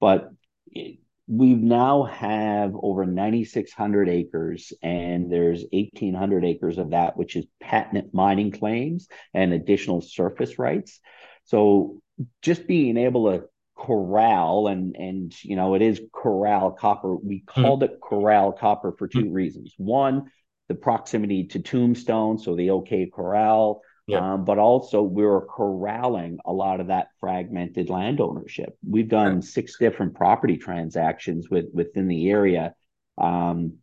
but 0.00 0.30
it, 0.68 1.00
we 1.26 1.54
now 1.54 2.04
have 2.04 2.76
over 2.80 3.04
9,600 3.06 4.08
acres, 4.08 4.72
and 4.82 5.32
there's 5.32 5.64
1,800 5.72 6.44
acres 6.44 6.78
of 6.78 6.90
that, 6.90 7.16
which 7.16 7.34
is 7.34 7.44
patent 7.60 8.14
mining 8.14 8.52
claims 8.52 9.08
and 9.34 9.52
additional 9.52 10.00
surface 10.00 10.60
rights. 10.60 11.00
So 11.46 12.00
just 12.40 12.68
being 12.68 12.98
able 12.98 13.32
to 13.32 13.46
corral 13.76 14.68
and 14.68 14.94
and 14.94 15.34
you 15.42 15.56
know 15.56 15.74
it 15.74 15.82
is 15.82 16.00
corral 16.12 16.70
copper 16.70 17.16
we 17.16 17.38
hmm. 17.38 17.62
called 17.62 17.82
mm-hmm. 17.82 17.94
it 17.94 18.00
corral 18.00 18.52
copper 18.52 18.92
for 18.96 19.08
2 19.08 19.18
mm-hmm. 19.18 19.32
reasons 19.32 19.74
one 19.76 20.30
the 20.68 20.74
proximity 20.74 21.44
to 21.44 21.60
Tombstone, 21.60 22.38
so 22.38 22.54
the 22.54 22.70
OK 22.70 23.10
Corral. 23.14 23.82
Yeah. 24.06 24.34
Um, 24.34 24.44
but 24.44 24.58
also 24.58 25.00
we're 25.00 25.46
corralling 25.46 26.38
a 26.44 26.52
lot 26.52 26.80
of 26.80 26.88
that 26.88 27.08
fragmented 27.20 27.88
land 27.88 28.20
ownership. 28.20 28.76
We've 28.86 29.08
done 29.08 29.36
right. 29.36 29.44
six 29.44 29.78
different 29.78 30.14
property 30.14 30.56
transactions 30.56 31.48
with 31.48 31.66
within 31.72 32.08
the 32.08 32.28
area 32.30 32.74
um, 33.16 33.74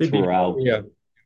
throughout. 0.00 0.56
Yeah. 0.60 0.82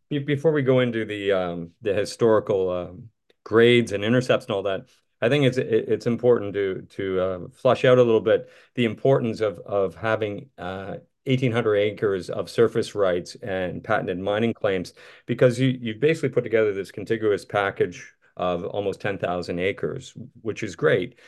Before 0.08 0.52
we 0.52 0.62
go 0.62 0.80
into 0.80 1.04
the 1.04 1.32
um, 1.32 1.70
the 1.82 1.92
historical 1.92 2.70
um, 2.70 3.08
grades 3.44 3.92
and 3.92 4.04
intercepts 4.04 4.46
and 4.46 4.54
all 4.54 4.62
that, 4.62 4.86
I 5.20 5.28
think 5.28 5.44
it's 5.44 5.58
it's 5.58 6.06
important 6.06 6.54
to 6.54 6.86
to 6.90 7.20
uh, 7.20 7.38
flush 7.54 7.84
out 7.84 7.98
a 7.98 8.02
little 8.02 8.20
bit 8.20 8.48
the 8.74 8.84
importance 8.84 9.40
of 9.40 9.58
of 9.58 9.96
having 9.96 10.50
uh, 10.56 10.96
1,800 11.26 11.76
acres 11.76 12.30
of 12.30 12.50
surface 12.50 12.94
rights 12.94 13.34
and 13.42 13.82
patented 13.82 14.18
mining 14.18 14.52
claims 14.52 14.92
because 15.26 15.58
you, 15.58 15.68
you've 15.80 16.00
basically 16.00 16.28
put 16.28 16.44
together 16.44 16.72
this 16.72 16.90
contiguous 16.90 17.44
package 17.44 18.12
of 18.36 18.64
almost 18.64 19.00
10,000 19.00 19.58
acres, 19.58 20.14
which 20.42 20.62
is 20.62 20.76
great. 20.76 21.18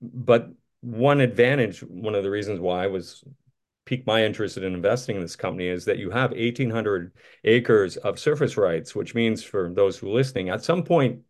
But 0.00 0.50
one 0.80 1.20
advantage, 1.20 1.80
one 1.80 2.14
of 2.14 2.22
the 2.22 2.30
reasons 2.30 2.60
why 2.60 2.84
I 2.84 2.88
was 2.88 3.24
piqued 3.84 4.06
my 4.06 4.24
interest 4.24 4.56
in 4.56 4.64
investing 4.64 5.16
in 5.16 5.22
this 5.22 5.36
company 5.36 5.66
is 5.66 5.84
that 5.84 5.98
you 5.98 6.10
have 6.10 6.30
1,800 6.30 7.12
acres 7.44 7.96
of 7.98 8.18
surface 8.18 8.56
rights, 8.56 8.94
which 8.94 9.14
means 9.14 9.42
for 9.42 9.72
those 9.72 9.98
who 9.98 10.08
are 10.08 10.14
listening, 10.14 10.48
at 10.48 10.64
some 10.64 10.82
point 10.82 11.20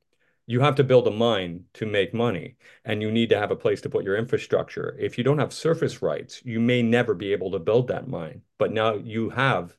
you 0.53 0.61
have 0.61 0.75
to 0.75 0.85
build 0.85 1.09
a 1.09 1.11
mine 1.11 1.65
to 1.73 1.87
make 1.87 2.13
money 2.13 2.57
and 2.85 3.01
you 3.01 3.11
need 3.11 3.31
to 3.31 3.39
have 3.39 3.51
a 3.51 3.57
place 3.57 3.81
to 3.81 3.89
put 3.89 4.05
your 4.05 4.19
infrastructure. 4.19 4.95
If 5.01 5.17
you 5.17 5.25
don't 5.25 5.39
have 5.39 5.51
surface 5.51 6.03
rights, 6.03 6.43
you 6.45 6.61
may 6.61 6.83
never 6.83 7.15
be 7.15 7.33
able 7.33 7.51
to 7.53 7.59
build 7.59 7.89
that 7.89 8.07
mine. 8.07 8.43
But 8.59 8.71
now 8.71 8.97
you 8.97 9.31
have 9.31 9.75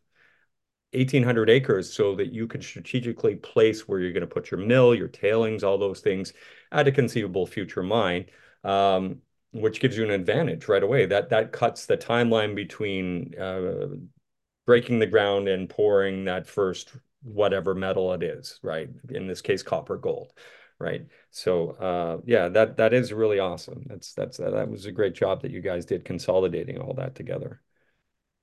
1,800 0.93 1.51
acres 1.51 1.93
so 1.93 2.15
that 2.15 2.33
you 2.33 2.47
can 2.47 2.63
strategically 2.63 3.35
place 3.35 3.87
where 3.87 3.99
you're 3.99 4.13
going 4.13 4.21
to 4.21 4.35
put 4.35 4.49
your 4.49 4.59
mill, 4.59 4.95
your 4.95 5.07
tailings, 5.07 5.63
all 5.63 5.77
those 5.77 5.99
things 5.99 6.33
at 6.71 6.87
a 6.87 6.91
conceivable 6.91 7.45
future 7.45 7.83
mine, 7.83 8.25
um, 8.63 9.17
which 9.51 9.79
gives 9.79 9.95
you 9.95 10.03
an 10.03 10.09
advantage 10.09 10.67
right 10.67 10.81
away. 10.81 11.05
That 11.05 11.29
that 11.29 11.51
cuts 11.51 11.85
the 11.85 11.97
timeline 11.97 12.55
between 12.55 13.35
uh, 13.39 13.89
breaking 14.65 14.97
the 14.97 15.05
ground 15.05 15.47
and 15.47 15.69
pouring 15.69 16.25
that 16.25 16.47
first 16.47 16.93
whatever 17.21 17.73
metal 17.73 18.11
it 18.13 18.23
is, 18.23 18.59
right? 18.61 18.89
In 19.09 19.27
this 19.27 19.41
case, 19.41 19.63
copper, 19.63 19.97
gold, 19.97 20.33
right? 20.83 21.07
So 21.31 21.71
uh, 21.71 22.21
yeah, 22.25 22.49
that 22.49 22.77
that 22.77 22.93
is 22.93 23.13
really 23.13 23.39
awesome. 23.39 23.83
That's 23.87 24.13
that's 24.13 24.37
that 24.37 24.69
was 24.69 24.85
a 24.85 24.91
great 24.91 25.15
job 25.15 25.41
that 25.41 25.51
you 25.51 25.61
guys 25.61 25.85
did 25.85 26.05
consolidating 26.05 26.79
all 26.79 26.93
that 26.95 27.15
together. 27.15 27.61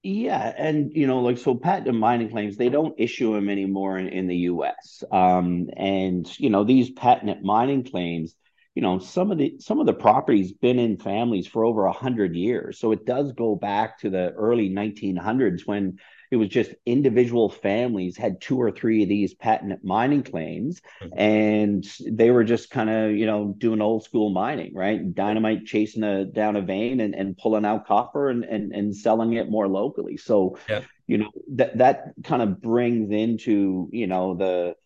Yeah, 0.03 0.55
and 0.57 0.93
you 0.95 1.07
know, 1.07 1.21
like 1.21 1.37
so, 1.37 1.55
patent 1.55 1.99
mining 1.99 2.31
claims 2.31 2.57
they 2.57 2.71
don't 2.71 2.99
issue 2.99 3.35
them 3.35 3.51
anymore 3.51 3.99
in, 3.99 4.09
in 4.09 4.27
the 4.29 4.37
U.S. 4.37 5.05
Um, 5.13 5.69
and 5.77 6.27
you 6.41 6.49
know, 6.49 6.65
these 6.65 6.91
patent 6.91 7.43
mining 7.45 7.85
claims, 7.85 8.35
you 8.75 8.81
know, 8.81 8.99
some 8.99 9.31
of 9.31 9.37
the 9.37 9.57
some 9.59 9.79
of 9.79 9.85
the 9.85 9.93
properties 9.93 10.53
been 10.53 10.79
in 10.79 10.97
families 10.97 11.47
for 11.47 11.67
over 11.67 11.85
a 11.85 11.93
hundred 11.93 12.35
years, 12.35 12.79
so 12.79 12.93
it 12.93 13.05
does 13.05 13.33
go 13.33 13.55
back 13.55 13.99
to 14.01 14.09
the 14.09 14.31
early 14.33 14.71
1900s 14.71 15.67
when 15.67 15.99
it 16.31 16.37
was 16.37 16.49
just 16.49 16.73
individual 16.87 17.49
families 17.49 18.17
had 18.17 18.41
two 18.41 18.61
or 18.61 18.71
three 18.71 19.03
of 19.03 19.09
these 19.09 19.35
patent 19.35 19.83
mining 19.85 20.23
claims, 20.23 20.81
mm-hmm. 21.03 21.19
and 21.19 21.85
they 22.07 22.31
were 22.31 22.45
just 22.45 22.71
kind 22.71 22.89
of 22.89 23.13
you 23.13 23.27
know 23.27 23.55
doing 23.59 23.81
old 23.81 24.05
school 24.05 24.31
mining, 24.31 24.75
right? 24.75 25.15
Dynamite 25.15 25.67
chasing 25.67 26.05
a 26.05 26.25
down 26.25 26.57
a 26.57 26.63
vein 26.63 27.01
and, 27.01 27.15
and 27.15 27.37
pulling 27.37 27.65
out 27.65 27.87
copper 27.87 28.31
and, 28.31 28.45
and 28.45 28.73
and 28.73 28.97
selling 28.97 29.33
it 29.33 29.51
more 29.51 29.67
locally. 29.67 30.17
So 30.17 30.57
yeah. 30.69 30.83
you 31.09 31.19
know 31.19 31.31
that 31.55 31.79
that 31.79 32.13
kind 32.23 32.43
of 32.43 32.61
brings 32.61 33.11
into 33.11 33.89
you 33.93 34.07
know 34.07 34.35
the 34.35 34.77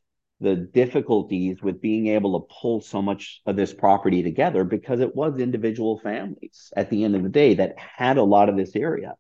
the 0.41 0.57
difficulties 0.57 1.63
with 1.63 1.81
being 1.81 2.09
able 2.09 2.41
to 2.41 2.55
pull 2.61 2.81
so 2.81 3.01
much 3.01 3.41
of 3.47 3.57
this 3.57 3.73
property 3.73 4.23
together 4.23 4.65
because 4.65 5.01
it 5.01 5.15
was 5.15 5.39
individual 5.39 5.99
families 5.99 6.73
at 6.77 6.91
the 6.91 7.05
end 7.05 7.15
of 7.15 7.23
the 7.23 7.29
day 7.29 7.55
that 7.55 7.79
had 7.79 8.17
a 8.19 8.23
lot 8.23 8.49
of 8.49 8.57
this 8.57 8.75
area 8.75 9.15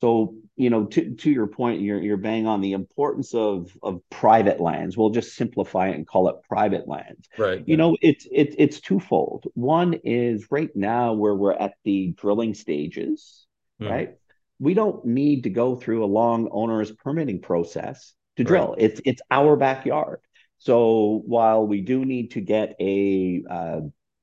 So, 0.00 0.34
you 0.56 0.70
know, 0.70 0.86
to, 0.86 1.14
to 1.14 1.30
your 1.30 1.46
point, 1.46 1.82
you're 1.82 2.00
you're 2.00 2.16
bang 2.16 2.46
on 2.46 2.60
the 2.60 2.72
importance 2.72 3.34
of 3.34 3.76
of 3.82 4.00
private 4.10 4.60
lands. 4.60 4.96
We'll 4.96 5.10
just 5.10 5.34
simplify 5.34 5.88
it 5.88 5.96
and 5.96 6.06
call 6.06 6.28
it 6.28 6.36
private 6.48 6.88
lands. 6.88 7.28
Right. 7.36 7.62
You 7.66 7.76
know, 7.76 7.96
it's 8.00 8.26
it's 8.32 8.54
it's 8.58 8.80
twofold. 8.80 9.46
One 9.54 9.94
is 10.04 10.46
right 10.50 10.74
now 10.74 11.12
where 11.12 11.34
we're 11.34 11.52
at 11.52 11.74
the 11.84 12.14
drilling 12.16 12.54
stages, 12.54 13.46
Mhm. 13.80 13.90
right? 13.90 14.14
We 14.58 14.74
don't 14.74 15.04
need 15.04 15.44
to 15.44 15.50
go 15.50 15.76
through 15.76 16.04
a 16.04 16.06
long 16.06 16.48
onerous 16.50 16.92
permitting 16.92 17.40
process 17.40 18.14
to 18.36 18.42
Right. 18.42 18.48
drill. 18.48 18.74
It's 18.78 19.00
it's 19.04 19.22
our 19.30 19.56
backyard. 19.56 20.20
So 20.58 21.22
while 21.26 21.66
we 21.66 21.80
do 21.82 22.04
need 22.04 22.32
to 22.32 22.40
get 22.40 22.74
a 22.80 23.42
uh, 23.50 23.80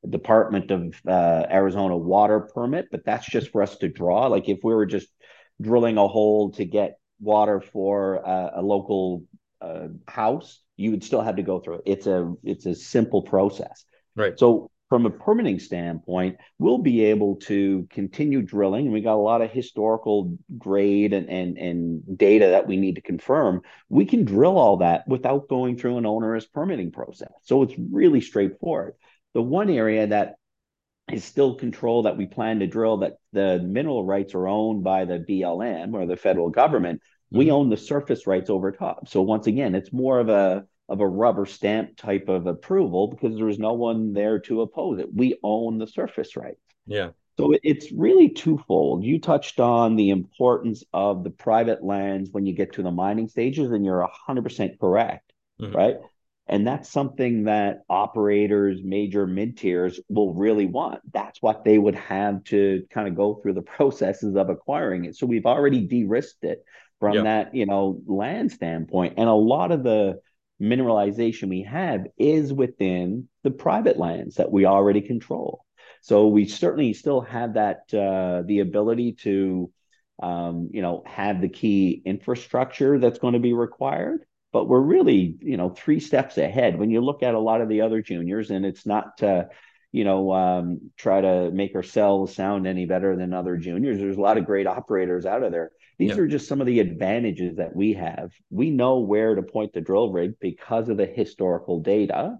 Department 0.07 0.71
of 0.71 0.95
uh, 1.07 1.45
Arizona 1.49 1.97
water 1.97 2.39
permit, 2.53 2.87
but 2.91 3.03
that's 3.03 3.27
just 3.27 3.49
for 3.51 3.61
us 3.61 3.77
to 3.77 3.89
draw. 3.89 4.27
Like 4.27 4.47
if 4.47 4.59
we 4.63 4.73
were 4.73 4.85
just 4.85 5.07
drilling 5.61 5.97
a 5.97 6.07
hole 6.07 6.51
to 6.51 6.65
get 6.65 6.99
water 7.19 7.61
for 7.61 8.27
uh, 8.27 8.51
a 8.55 8.61
local 8.61 9.23
uh, 9.61 9.87
house, 10.07 10.61
you 10.75 10.91
would 10.91 11.03
still 11.03 11.21
have 11.21 11.37
to 11.37 11.43
go 11.43 11.59
through 11.59 11.75
it. 11.75 11.81
It's 11.85 12.07
a 12.07 12.33
it's 12.43 12.65
a 12.65 12.75
simple 12.75 13.23
process. 13.23 13.85
Right. 14.15 14.37
So 14.37 14.69
from 14.89 15.05
a 15.05 15.09
permitting 15.09 15.59
standpoint, 15.59 16.37
we'll 16.59 16.77
be 16.77 17.05
able 17.05 17.35
to 17.35 17.87
continue 17.89 18.41
drilling. 18.41 18.85
And 18.85 18.93
we 18.93 19.01
got 19.01 19.15
a 19.15 19.17
lot 19.17 19.41
of 19.41 19.51
historical 19.51 20.37
grade 20.57 21.13
and, 21.13 21.29
and, 21.29 21.57
and 21.57 22.17
data 22.17 22.47
that 22.47 22.67
we 22.67 22.77
need 22.77 22.95
to 22.95 23.01
confirm. 23.01 23.61
We 23.89 24.05
can 24.05 24.23
drill 24.23 24.57
all 24.57 24.77
that 24.77 25.05
without 25.07 25.49
going 25.49 25.77
through 25.77 25.97
an 25.97 26.05
onerous 26.05 26.45
permitting 26.45 26.91
process. 26.91 27.31
So 27.43 27.63
it's 27.63 27.73
really 27.91 28.21
straightforward. 28.21 28.93
The 29.33 29.41
one 29.41 29.69
area 29.69 30.07
that 30.07 30.35
is 31.11 31.23
still 31.23 31.55
control 31.55 32.03
that 32.03 32.17
we 32.17 32.25
plan 32.25 32.59
to 32.59 32.67
drill 32.67 32.97
that 32.97 33.17
the 33.31 33.59
mineral 33.59 34.03
rights 34.05 34.33
are 34.35 34.47
owned 34.47 34.83
by 34.83 35.05
the 35.05 35.19
BLM 35.19 35.93
or 35.93 36.05
the 36.05 36.17
federal 36.17 36.49
government. 36.49 37.01
We 37.31 37.49
Mhm. 37.49 37.51
own 37.51 37.69
the 37.69 37.77
surface 37.77 38.27
rights 38.27 38.49
over 38.49 38.71
top. 38.71 39.07
So 39.07 39.21
once 39.21 39.47
again, 39.47 39.75
it's 39.75 39.93
more 39.93 40.19
of 40.19 40.29
a 40.29 40.65
of 40.89 41.01
a 41.01 41.07
rubber 41.07 41.45
stamp 41.45 41.97
type 41.97 42.29
of 42.29 42.47
approval 42.47 43.07
because 43.09 43.35
there's 43.37 43.59
no 43.59 43.73
one 43.73 44.13
there 44.13 44.39
to 44.39 44.61
oppose 44.61 44.99
it. 44.99 45.13
We 45.13 45.37
own 45.43 45.79
the 45.79 45.87
surface 45.87 46.37
rights. 46.37 46.61
Yeah. 46.85 47.11
So 47.37 47.53
it's 47.63 47.91
really 47.91 48.29
twofold. 48.29 49.03
You 49.03 49.19
touched 49.19 49.59
on 49.59 49.95
the 49.95 50.09
importance 50.09 50.83
of 50.93 51.23
the 51.23 51.29
private 51.29 51.83
lands 51.83 52.31
when 52.31 52.45
you 52.45 52.53
get 52.53 52.73
to 52.73 52.83
the 52.83 52.91
mining 52.91 53.27
stages, 53.27 53.71
and 53.71 53.85
you're 53.85 54.01
100% 54.01 54.79
correct, 54.79 55.33
Mhm. 55.59 55.73
right? 55.75 55.97
And 56.49 56.65
that's 56.65 56.89
something 56.89 57.43
that 57.45 57.81
operators, 57.89 58.79
major 58.83 59.27
mid 59.27 59.57
tiers 59.57 59.99
will 60.09 60.33
really 60.33 60.65
want. 60.65 61.01
That's 61.13 61.41
what 61.41 61.63
they 61.65 61.77
would 61.77 61.95
have 61.95 62.43
to 62.45 62.85
kind 62.89 63.07
of 63.07 63.15
go 63.15 63.35
through 63.35 63.53
the 63.53 63.61
processes 63.77 64.35
of 64.35 64.49
acquiring 64.49 65.05
it. 65.05 65.15
So 65.15 65.25
we've 65.25 65.45
already 65.45 65.81
de-risked 65.81 66.43
it 66.43 66.63
from 66.99 67.13
Yeah. 67.15 67.23
that, 67.23 67.55
you 67.55 67.65
know, 67.65 68.01
land 68.05 68.51
standpoint. 68.51 69.15
And 69.17 69.29
a 69.29 69.33
lot 69.33 69.71
of 69.71 69.83
the 69.83 70.19
mineralization 70.61 71.49
we 71.49 71.63
have 71.63 72.07
is 72.17 72.51
within 72.53 73.27
the 73.43 73.51
private 73.51 73.97
lands 73.97 74.35
that 74.35 74.51
we 74.51 74.65
already 74.65 75.01
control. 75.01 75.63
So 76.01 76.27
we 76.27 76.47
certainly 76.47 76.93
still 76.93 77.21
have 77.21 77.53
that 77.55 77.93
uh, 77.93 78.43
the 78.45 78.59
ability 78.59 79.13
to, 79.23 79.71
um, 80.21 80.69
you 80.71 80.81
know, 80.81 81.03
have 81.05 81.41
the 81.41 81.49
key 81.49 82.01
infrastructure 82.05 82.97
that's 82.99 83.19
going 83.19 83.33
to 83.33 83.39
be 83.39 83.53
required. 83.53 84.25
But 84.57 84.67
we're 84.67 84.81
really, 84.81 85.35
you 85.39 85.55
know, 85.55 85.69
three 85.69 85.99
steps 85.99 86.39
ahead 86.39 86.79
when 86.79 86.89
you 86.89 86.99
look 86.99 87.21
at 87.21 87.35
a 87.35 87.39
lot 87.39 87.61
of 87.61 87.69
the 87.69 87.81
other 87.81 88.01
juniors, 88.01 88.49
and 88.49 88.65
it's 88.65 88.87
not 88.87 89.17
to, 89.17 89.49
you 89.91 90.03
know, 90.03 90.33
um, 90.33 90.89
try 90.97 91.21
to 91.21 91.51
make 91.51 91.75
ourselves 91.75 92.33
sound 92.33 92.65
any 92.65 92.87
better 92.87 93.15
than 93.15 93.33
other 93.33 93.55
juniors. 93.57 93.99
There's 93.99 94.17
a 94.17 94.19
lot 94.21 94.39
of 94.39 94.45
great 94.45 94.65
operators 94.65 95.27
out 95.27 95.43
of 95.43 95.51
there. 95.51 95.69
These 95.99 96.17
are 96.17 96.25
just 96.25 96.47
some 96.47 96.59
of 96.59 96.65
the 96.65 96.79
advantages 96.79 97.57
that 97.57 97.75
we 97.75 97.93
have. 97.93 98.31
We 98.49 98.71
know 98.71 98.97
where 99.01 99.35
to 99.35 99.43
point 99.43 99.73
the 99.73 99.81
drill 99.81 100.11
rig 100.11 100.39
because 100.39 100.89
of 100.89 100.97
the 100.97 101.05
historical 101.05 101.79
data, 101.79 102.39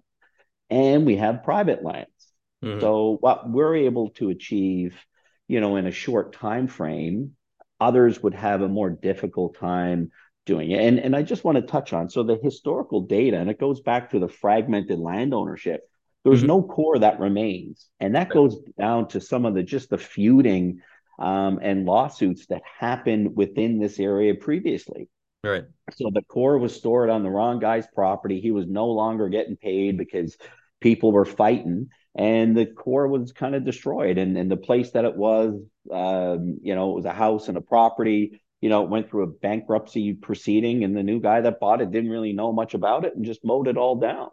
and 0.72 1.06
we 1.06 1.18
have 1.18 1.44
private 1.44 1.84
lands. 1.84 2.34
Mhm. 2.64 2.82
So 2.82 3.18
what 3.22 3.48
we're 3.48 3.76
able 3.76 4.10
to 4.16 4.32
achieve, 4.32 4.98
you 5.48 5.62
know, 5.62 5.76
in 5.76 5.86
a 5.86 5.92
short 5.92 6.34
time 6.34 6.66
frame, 6.66 7.36
others 7.80 8.24
would 8.24 8.34
have 8.34 8.64
a 8.64 8.68
more 8.68 8.90
difficult 8.90 9.54
time 9.60 10.10
doing 10.48 10.72
it. 10.72 10.80
And 10.82 11.00
and 11.00 11.16
I 11.16 11.22
just 11.22 11.44
want 11.44 11.58
to 11.58 11.62
touch 11.62 11.94
on 11.94 12.10
so 12.10 12.24
the 12.24 12.39
historical 12.42 13.01
data, 13.01 13.38
and 13.38 13.50
it 13.50 13.60
goes 13.60 13.82
back 13.82 14.10
to 14.12 14.20
the 14.20 14.27
fragmented 14.30 15.00
land 15.00 15.34
ownership. 15.34 15.82
There's 16.24 16.44
Mhm. 16.44 16.48
no 16.48 16.63
core 16.63 17.00
that 17.00 17.20
remains, 17.20 17.88
and 18.00 18.16
that 18.16 18.32
goes 18.32 18.60
down 18.80 19.10
to 19.10 19.22
some 19.22 19.46
of 19.46 19.54
the 19.54 19.63
just 19.63 19.92
the 19.92 19.98
feuding 20.00 20.82
um, 21.20 21.60
and 21.62 21.86
lawsuits 21.86 22.48
that 22.48 22.63
happened 22.80 23.36
within 23.36 23.80
this 23.80 24.00
area 24.00 24.36
previously. 24.36 25.10
Right. 25.44 25.66
So 25.92 26.10
the 26.12 26.24
core 26.24 26.58
was 26.58 26.75
stored 26.75 27.10
on 27.10 27.24
the 27.24 27.30
wrong 27.30 27.60
guy's 27.60 27.88
property. 27.88 28.42
He 28.42 28.51
was 28.51 28.68
no 28.68 28.88
longer 28.88 29.30
getting 29.30 29.56
paid 29.56 29.98
because 29.98 30.38
people 30.80 31.12
were 31.12 31.25
fighting, 31.25 31.89
and 32.16 32.58
the 32.58 32.66
core 32.66 33.08
was 33.08 33.32
kind 33.32 33.56
of 33.56 33.63
destroyed. 33.63 34.18
And 34.18 34.38
and 34.38 34.51
the 34.51 34.58
place 34.58 34.92
that 34.92 35.06
it 35.06 35.16
was, 35.16 35.56
um, 35.92 36.60
you 36.62 36.75
know, 36.75 36.92
it 36.92 36.96
was 36.96 37.06
a 37.06 37.13
house 37.13 37.48
and 37.48 37.58
a 37.58 37.62
property. 37.62 38.42
You 38.62 38.70
know, 38.70 38.84
it 38.84 38.90
went 38.90 39.10
through 39.10 39.24
a 39.24 39.28
bankruptcy 39.28 40.14
proceeding, 40.14 40.84
and 40.84 40.96
the 40.96 41.04
new 41.04 41.20
guy 41.20 41.42
that 41.42 41.60
bought 41.60 41.82
it 41.82 41.92
didn't 41.92 42.10
really 42.10 42.34
know 42.34 42.52
much 42.52 42.74
about 42.74 43.06
it 43.06 43.16
and 43.16 43.26
just 43.26 43.46
mowed 43.46 43.68
it 43.68 43.78
all 43.78 43.96
down. 43.96 44.30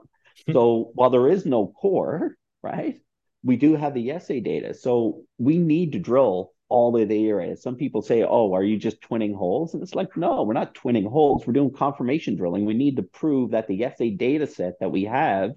Hmm. 0.47 0.53
So 0.53 0.91
while 0.95 1.11
there 1.11 1.29
is 1.29 1.45
no 1.45 1.67
core, 1.67 2.37
right, 2.63 3.01
we 3.43 3.57
do 3.57 3.77
have 3.77 3.95
the 3.95 4.13
assay 4.13 4.41
data. 4.41 4.75
So 4.75 5.23
we 5.39 5.59
need 5.59 5.93
to 5.93 5.99
drill 5.99 6.53
all 6.71 6.97
of 6.97 7.09
the 7.09 7.29
areas. 7.29 7.63
Some 7.63 7.77
people 7.77 8.03
say, 8.03 8.23
"Oh, 8.23 8.55
are 8.55 8.65
you 8.65 8.79
just 8.79 9.03
twinning 9.03 9.35
holes?" 9.35 9.75
And 9.75 9.83
it's 9.83 9.95
like, 9.95 10.17
no, 10.17 10.43
we're 10.43 10.55
not 10.55 10.75
twinning 10.75 11.07
holes. 11.07 11.47
We're 11.47 11.53
doing 11.53 11.71
confirmation 11.71 12.37
drilling. 12.37 12.65
We 12.65 12.75
need 12.75 12.97
to 12.97 13.03
prove 13.03 13.51
that 13.51 13.69
the 13.69 13.85
assay 13.85 14.11
data 14.11 14.47
set 14.47 14.81
that 14.81 14.91
we 14.91 15.05
have 15.05 15.53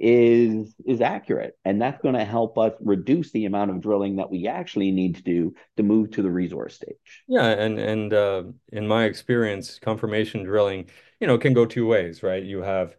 is 0.00 0.74
is 0.86 1.02
accurate, 1.02 1.56
and 1.64 1.80
that's 1.80 2.00
going 2.00 2.14
to 2.14 2.24
help 2.24 2.56
us 2.58 2.72
reduce 2.80 3.30
the 3.32 3.44
amount 3.44 3.70
of 3.70 3.80
drilling 3.80 4.16
that 4.16 4.30
we 4.30 4.48
actually 4.48 4.90
need 4.90 5.16
to 5.16 5.22
do 5.22 5.54
to 5.76 5.82
move 5.82 6.10
to 6.12 6.22
the 6.22 6.30
resource 6.30 6.74
stage. 6.74 7.24
Yeah, 7.28 7.46
and 7.46 7.78
and 7.78 8.12
uh, 8.14 8.44
in 8.72 8.88
my 8.88 9.04
experience, 9.04 9.78
confirmation 9.78 10.42
drilling, 10.42 10.88
you 11.20 11.26
know, 11.26 11.36
can 11.36 11.52
go 11.52 11.66
two 11.66 11.86
ways, 11.86 12.22
right? 12.22 12.42
You 12.42 12.62
have 12.62 12.96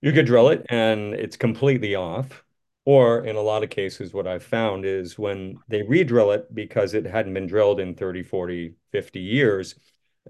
you 0.00 0.12
could 0.12 0.26
drill 0.26 0.48
it 0.48 0.66
and 0.68 1.14
it's 1.14 1.36
completely 1.36 1.94
off. 1.94 2.42
Or 2.84 3.24
in 3.24 3.36
a 3.36 3.40
lot 3.40 3.62
of 3.62 3.70
cases, 3.70 4.12
what 4.12 4.26
I've 4.26 4.42
found 4.42 4.84
is 4.84 5.16
when 5.16 5.56
they 5.68 5.82
re-drill 5.82 6.32
it 6.32 6.52
because 6.52 6.94
it 6.94 7.06
hadn't 7.06 7.32
been 7.32 7.46
drilled 7.46 7.78
in 7.78 7.94
30, 7.94 8.24
40, 8.24 8.74
50 8.90 9.20
years, 9.20 9.76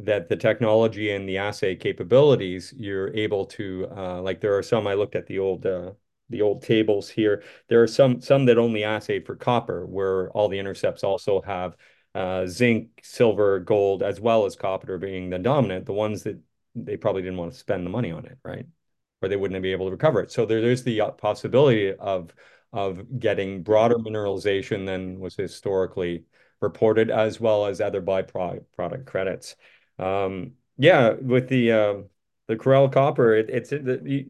that 0.01 0.29
the 0.29 0.37
technology 0.37 1.13
and 1.13 1.29
the 1.29 1.39
assay 1.39 1.77
capabilities, 1.77 2.73
you're 2.77 3.15
able 3.15 3.45
to 3.47 3.87
uh, 3.95 4.23
like 4.23 4.41
there 4.41 4.57
are 4.57 4.63
some 4.63 4.87
I 4.87 4.95
looked 4.95 5.17
at 5.17 5.27
the 5.27 5.39
old 5.39 5.67
uh, 5.67 5.93
the 6.31 6.43
old 6.43 6.63
tables 6.63 7.09
here. 7.11 7.43
There 7.69 7.83
are 7.83 7.87
some 7.89 8.21
some 8.21 8.47
that 8.47 8.59
only 8.59 8.85
assay 8.85 9.21
for 9.21 9.37
copper, 9.37 9.87
where 9.87 10.31
all 10.31 10.49
the 10.49 10.59
intercepts 10.59 11.05
also 11.05 11.43
have 11.43 11.77
uh, 12.15 12.47
zinc, 12.47 12.89
silver, 13.03 13.61
gold, 13.61 14.03
as 14.03 14.21
well 14.21 14.47
as 14.47 14.57
copper 14.57 14.99
being 14.99 15.31
the 15.31 15.39
dominant. 15.39 15.87
The 15.87 15.93
ones 15.93 16.23
that 16.25 16.39
they 16.75 16.97
probably 16.97 17.23
didn't 17.23 17.39
want 17.39 17.53
to 17.53 17.59
spend 17.59 17.85
the 17.85 17.91
money 17.91 18.13
on 18.13 18.25
it, 18.27 18.39
right? 18.45 18.67
Or 19.21 19.29
they 19.29 19.37
wouldn't 19.37 19.63
be 19.63 19.73
able 19.73 19.87
to 19.87 19.93
recover 19.93 20.21
it. 20.23 20.33
So 20.33 20.47
there, 20.47 20.61
there's 20.61 20.83
the 20.83 21.03
uh, 21.03 21.11
possibility 21.13 21.93
of 21.95 22.35
of 22.73 23.19
getting 23.21 23.63
broader 23.63 23.97
mineralization 23.97 24.87
than 24.87 25.21
was 25.21 25.37
historically 25.37 26.25
reported, 26.63 27.11
as 27.11 27.39
well 27.39 27.67
as 27.67 27.81
other 27.81 28.01
byproduct 28.01 29.05
credits. 29.05 29.57
Um, 29.99 30.53
yeah, 30.79 31.13
with 31.13 31.49
the 31.49 31.73
uh, 31.73 31.95
the 32.49 32.57
Corral 32.57 32.89
copper, 32.89 33.35
it, 33.35 33.51
it's 33.51 33.71
the, 33.71 34.01
the 34.03 34.29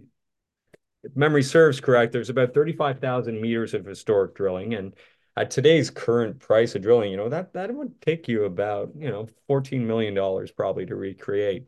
if 1.03 1.17
memory 1.17 1.43
serves 1.43 1.81
correct, 1.81 2.13
there's 2.13 2.31
about 2.31 2.55
35,000 2.55 3.41
meters 3.41 3.75
of 3.75 3.85
historic 3.85 4.35
drilling. 4.35 4.75
And 4.75 4.95
at 5.37 5.51
today's 5.51 5.91
current 5.91 6.39
price 6.39 6.75
of 6.75 6.83
drilling, 6.83 7.11
you 7.11 7.17
know, 7.17 7.29
that 7.29 7.53
that 7.55 7.75
would 7.75 8.01
take 8.01 8.29
you 8.29 8.45
about, 8.45 8.93
you 8.97 9.11
know, 9.11 9.27
$14 9.49 9.81
million 9.81 10.15
probably 10.57 10.87
to 10.87 10.95
recreate. 10.95 11.67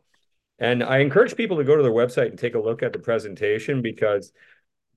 And 0.58 0.84
I 0.84 0.98
encourage 0.98 1.36
people 1.36 1.56
to 1.56 1.64
go 1.64 1.76
to 1.76 1.82
their 1.82 1.92
website 1.92 2.30
and 2.30 2.38
take 2.38 2.54
a 2.54 2.60
look 2.60 2.82
at 2.82 2.92
the 2.92 2.98
presentation 3.00 3.82
because 3.82 4.32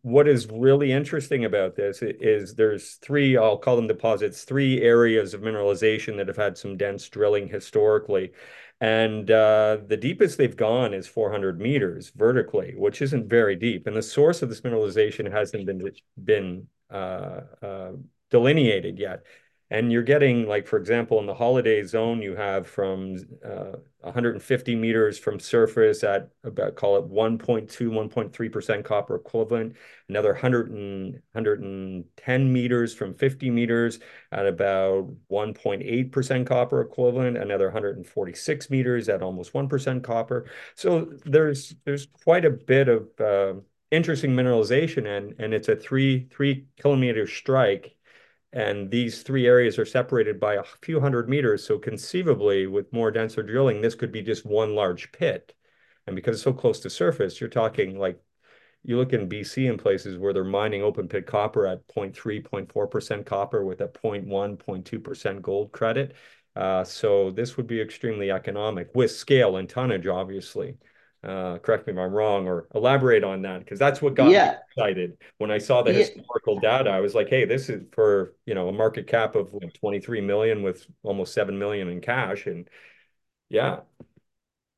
what 0.08 0.26
is 0.26 0.48
really 0.50 0.94
interesting 0.94 1.44
about 1.44 1.76
this 1.76 2.02
is 2.02 2.56
there's 2.56 2.94
three, 2.96 3.36
I'll 3.36 3.58
call 3.58 3.76
them 3.76 3.88
deposits, 3.88 4.46
three 4.46 4.82
areas 4.82 5.34
of 5.34 5.42
mineralization 5.42 6.16
that 6.16 6.30
have 6.30 6.38
had 6.38 6.58
some 6.58 6.78
dense 6.78 7.10
drilling 7.10 7.50
historically. 7.50 8.32
And 8.80 9.30
uh, 9.30 9.80
the 9.86 9.98
deepest 9.98 10.38
they've 10.38 10.56
gone 10.56 10.94
is 10.94 11.08
400 11.08 11.60
meters 11.60 12.14
vertically, 12.16 12.74
which 12.78 13.02
isn't 13.02 13.28
very 13.28 13.58
deep. 13.58 13.86
And 13.86 13.98
the 13.98 14.02
source 14.02 14.42
of 14.42 14.48
this 14.48 14.62
mineralization 14.62 15.30
hasn't 15.30 15.66
been 15.66 15.92
been 16.24 16.68
uh, 16.90 17.42
uh, 17.62 17.92
delineated 18.30 19.00
yet. 19.00 19.24
And 19.70 19.92
you're 19.92 20.04
getting, 20.04 20.48
like, 20.48 20.66
for 20.66 20.78
example, 20.78 21.20
in 21.20 21.26
the 21.26 21.34
Holliday 21.34 21.84
Zone, 21.84 22.22
you 22.22 22.38
have 22.38 22.68
from 22.68 23.18
uh, 23.46 23.76
150 24.00 24.76
meters 24.76 25.20
from 25.20 25.42
surface 25.42 26.06
at 26.06 26.30
about, 26.46 26.76
call 26.76 26.96
it 26.98 27.10
1.2, 27.10 27.68
1.3% 27.68 28.84
copper 28.86 29.16
equivalent, 29.16 29.76
another 30.08 30.32
100 30.32 30.72
and, 30.72 31.14
110 31.34 32.54
meters 32.54 32.94
from 32.94 33.14
50 33.14 33.50
meters 33.50 34.00
at 34.32 34.46
about 34.46 35.14
1.8% 35.30 36.48
copper 36.48 36.80
equivalent, 36.80 37.36
another 37.36 37.66
146 37.66 38.70
meters 38.70 39.10
at 39.10 39.22
almost 39.22 39.52
1% 39.52 40.02
copper. 40.02 40.46
So 40.76 41.12
there's 41.26 41.76
there's 41.84 42.08
quite 42.24 42.46
a 42.46 42.52
bit 42.52 42.88
of 42.88 43.10
uh, 43.20 43.60
interesting 43.92 44.32
mineralization, 44.32 45.06
and 45.06 45.36
and 45.40 45.54
it's 45.54 45.68
a 45.68 45.76
three 45.76 46.28
three 46.32 46.68
kilometer 46.80 47.28
strike 47.28 47.97
and 48.54 48.90
these 48.90 49.24
three 49.24 49.46
areas 49.46 49.78
are 49.78 49.86
separated 49.86 50.40
by 50.40 50.56
a 50.56 50.64
few 50.82 51.00
hundred 51.00 51.30
meters. 51.30 51.66
So 51.66 51.78
conceivably, 51.78 52.68
with 52.68 52.94
more 52.94 53.12
denser 53.12 53.44
drilling, 53.44 53.82
this 53.82 53.96
could 53.96 54.12
be 54.12 54.22
just 54.22 54.46
one 54.46 54.76
large 54.76 55.12
pit. 55.12 55.54
And 56.06 56.16
because 56.16 56.38
it's 56.38 56.44
so 56.44 56.54
close 56.54 56.80
to 56.82 56.90
surface, 56.90 57.40
you're 57.42 57.50
talking 57.50 58.00
like 58.00 58.22
you 58.84 58.98
look 58.98 59.12
in 59.14 59.28
BC 59.28 59.70
in 59.70 59.78
places 59.78 60.18
where 60.18 60.32
they're 60.34 60.46
mining 60.46 60.82
open 60.82 61.10
pit 61.10 61.26
copper 61.28 61.68
at 61.68 61.86
0.3, 61.90 62.42
0.4% 62.42 63.26
copper 63.26 63.66
with 63.66 63.82
a 63.82 63.88
0.1, 63.90 64.26
0.2% 64.58 65.42
gold 65.42 65.72
credit. 65.74 66.16
Uh, 66.56 66.84
so 66.84 67.30
this 67.32 67.58
would 67.58 67.68
be 67.68 67.82
extremely 67.82 68.32
economic 68.32 68.90
with 68.96 69.12
scale 69.12 69.58
and 69.58 69.70
tonnage, 69.70 70.08
obviously. 70.08 70.78
Uh, 71.24 71.58
correct 71.60 71.88
me 71.88 71.94
if 71.94 72.00
I'm 72.00 72.14
wrong 72.14 72.48
or 72.48 72.68
elaborate 72.76 73.24
on 73.24 73.42
that 73.42 73.60
because 73.60 73.80
that's 73.80 74.02
what 74.02 74.16
got 74.16 74.38
Yeah, 74.38 74.58
me 74.58 74.60
excited. 74.70 75.18
When 75.40 75.52
I 75.52 75.58
saw 75.58 75.82
the 75.82 75.92
yeah, 75.92 76.08
historical 76.16 76.60
data, 76.60 76.90
I 76.92 77.00
was 77.02 77.16
like, 77.16 77.28
hey, 77.30 77.46
this 77.46 77.70
is 77.70 77.84
for, 77.92 78.36
you 78.46 78.54
know, 78.56 78.70
a 78.70 78.72
market 78.74 79.08
cap 79.08 79.36
of 79.36 79.54
like 79.54 79.74
23 79.74 80.22
million 80.22 80.64
with 80.64 80.86
almost 81.04 81.34
7 81.34 81.58
million 81.58 81.90
in 81.90 82.02
cash. 82.02 82.46
And 82.48 82.70
yeah, 83.50 83.82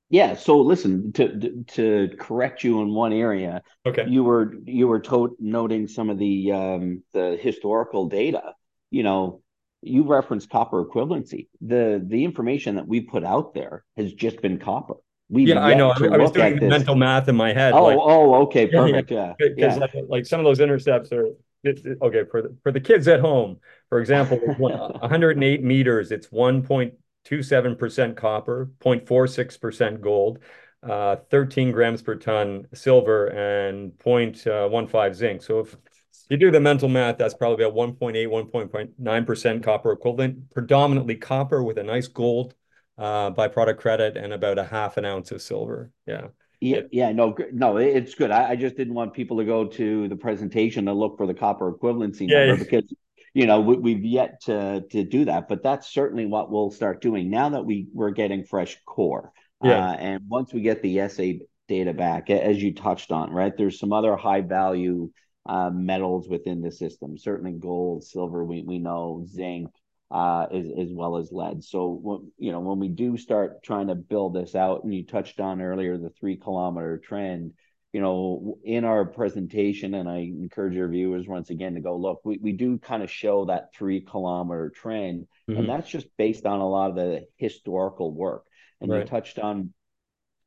yeah. 0.10 0.36
So 0.36 0.60
listen, 0.62 1.12
to 1.13 1.63
to 1.69 2.10
correct 2.19 2.63
you 2.63 2.81
in 2.81 2.93
one 2.93 3.13
area, 3.13 3.62
okay. 3.86 4.10
you 4.10 4.24
were 4.24 4.53
you 4.65 4.88
were 4.88 5.00
to 5.01 5.36
noting 5.39 5.88
some 5.88 6.10
of 6.10 6.17
the 6.17 6.51
um, 6.51 7.03
the 7.13 7.38
historical 7.41 8.08
data. 8.08 8.53
You 8.91 9.03
know, 9.03 9.41
you 9.81 10.03
referenced 10.03 10.50
copper 10.50 10.84
equivalency. 10.84 11.48
The 11.62 12.03
the 12.05 12.24
information 12.25 12.75
that 12.75 12.88
we 12.88 13.01
put 13.01 13.24
out 13.24 13.53
there 13.53 13.84
has 13.98 14.13
just 14.13 14.41
been 14.41 14.58
copper. 14.60 14.96
We've 15.29 15.48
Yeah, 15.48 15.59
I 15.63 15.74
know. 15.75 15.91
I, 15.91 16.17
was 16.17 16.31
doing 16.31 16.48
at 16.48 16.55
the 16.55 16.62
this. 16.62 16.69
mental 16.69 16.95
math 16.95 17.27
in 17.27 17.36
my 17.36 17.53
head. 17.53 17.74
Oh, 17.74 17.83
Like, 17.86 17.98
oh, 18.01 18.36
okay, 18.43 18.69
yeah, 18.71 18.86
yeah. 18.86 18.91
perfect. 18.91 19.12
Yeah, 19.12 19.33
Because 19.38 19.75
yeah. 19.75 19.81
like, 19.81 19.93
like 20.07 20.25
some 20.25 20.39
of 20.39 20.45
those 20.45 20.59
intercepts 20.59 21.12
are, 21.12 21.25
it, 21.63 21.86
it- 21.86 21.98
okay, 22.01 22.24
for 22.29 22.41
the, 22.41 22.55
for 22.63 22.71
the 22.71 22.79
kids 22.79 23.07
at 23.07 23.19
home, 23.19 23.57
for 23.89 24.00
example, 24.00 24.38
108 24.57 25.63
meters, 25.63 26.12
it's 26.12 26.27
1.27% 26.31 28.15
copper, 28.15 28.71
0.46% 28.79 30.01
gold, 30.01 30.39
uh, 30.83 31.17
13 31.29 31.71
grams 31.71 32.01
per 32.01 32.15
ton 32.15 32.67
silver, 32.74 33.27
and 33.27 33.91
0.15 34.00 35.13
zinc. 35.13 35.43
So 35.43 35.59
if 35.59 35.75
you 36.29 36.38
do 36.38 36.51
the 36.51 36.59
mental 36.59 36.89
math, 36.89 37.17
that's 37.17 37.33
probably 37.33 37.65
about 37.65 37.75
1.8, 37.75 38.27
1.9% 38.27 39.63
copper 39.63 39.91
equivalent, 39.91 40.50
predominantly 40.51 41.15
copper 41.15 41.63
with 41.63 41.77
a 41.77 41.83
nice 41.83 42.07
gold 42.07 42.55
uh, 43.00 43.32
byproduct 43.32 43.77
credit 43.77 44.18
and 44.18 44.34
about 44.34 44.60
a 44.60 44.63
half 44.63 44.98
an 44.98 45.06
ounce 45.06 45.32
of 45.32 45.41
silver. 45.41 45.91
Yeah. 46.06 46.27
Yeah, 46.62 46.82
yeah, 46.91 47.13
no, 47.13 47.38
no, 47.53 47.77
it's 47.77 48.15
good. 48.15 48.32
I, 48.32 48.50
I 48.50 48.56
just 48.58 48.75
didn't 48.75 48.94
want 48.94 49.13
people 49.13 49.38
to 49.38 49.46
go 49.46 49.65
to 49.65 50.10
the 50.10 50.18
presentation 50.18 50.88
to 50.88 50.94
look 50.94 51.15
for 51.15 51.25
the 51.25 51.34
copper 51.34 51.72
equivalency 51.72 52.27
yeah. 52.27 52.48
number 52.48 52.56
yeah. 52.56 52.70
because, 52.70 52.94
you 53.34 53.46
know, 53.46 53.62
we, 53.62 53.77
we've 53.77 54.03
yet 54.03 54.41
to 54.41 54.84
to 54.91 55.06
do 55.06 55.24
that. 55.24 55.48
But 55.48 55.63
that's 55.63 55.88
certainly 55.88 56.25
what 56.25 56.51
we'll 56.51 56.70
start 56.70 57.01
doing 57.01 57.29
now 57.29 57.48
that 57.48 57.63
we 57.63 57.88
we're 57.94 58.12
getting 58.12 58.44
fresh 58.44 58.77
core. 58.86 59.32
Yeah. 59.63 59.91
Uh, 59.91 59.94
and 59.94 60.24
once 60.27 60.53
we 60.53 60.60
get 60.60 60.82
the 60.82 61.00
assay 61.00 61.44
data 61.70 61.94
back, 61.94 62.29
as 62.29 62.62
you 62.62 62.74
touched 62.74 63.13
on, 63.13 63.32
right? 63.32 63.56
There's 63.56 63.79
some 63.79 63.94
other 63.94 64.18
high 64.18 64.41
value 64.41 65.12
uh, 65.46 65.70
metals 65.70 66.27
within 66.27 66.62
the 66.62 66.74
system. 66.74 67.18
Certainly 67.18 67.53
gold, 67.53 68.03
silver, 68.03 68.44
we 68.44 68.63
we 68.63 68.79
know, 68.79 69.24
zinc 69.25 69.70
uh, 70.11 70.47
as, 70.51 70.65
as 70.79 70.89
well 70.91 71.17
as 71.17 71.31
lead. 71.31 71.63
So, 71.63 72.23
you 72.37 72.51
know, 72.51 72.59
when 72.59 72.79
we 72.79 72.87
do 72.87 73.17
start 73.17 73.63
trying 73.63 73.87
to 73.87 73.95
build 73.95 74.33
this 74.33 74.55
out, 74.55 74.83
and 74.83 74.93
you 74.93 75.05
touched 75.05 75.39
on 75.39 75.61
earlier 75.61 75.97
the 75.97 76.09
three 76.09 76.37
kilometer 76.37 76.97
trend, 76.97 77.53
you 77.93 78.01
know, 78.01 78.57
in 78.63 78.85
our 78.85 79.05
presentation, 79.05 79.95
and 79.95 80.07
I 80.07 80.17
encourage 80.17 80.75
your 80.75 80.87
viewers 80.87 81.27
once 81.27 81.49
again 81.49 81.75
to 81.75 81.81
go 81.81 81.97
look, 81.97 82.21
we, 82.23 82.37
we 82.41 82.51
do 82.51 82.77
kind 82.77 83.01
of 83.01 83.09
show 83.09 83.45
that 83.45 83.73
three 83.73 84.01
kilometer 84.01 84.69
trend, 84.69 85.27
and 85.47 85.57
Mhm. 85.57 85.67
that's 85.67 85.89
just 85.89 86.07
based 86.17 86.45
on 86.45 86.59
a 86.59 86.69
lot 86.69 86.91
of 86.91 86.95
the 86.95 87.25
historical 87.37 88.13
work. 88.13 88.45
And 88.81 88.91
you 88.91 89.05
touched 89.05 89.39
on 89.39 89.74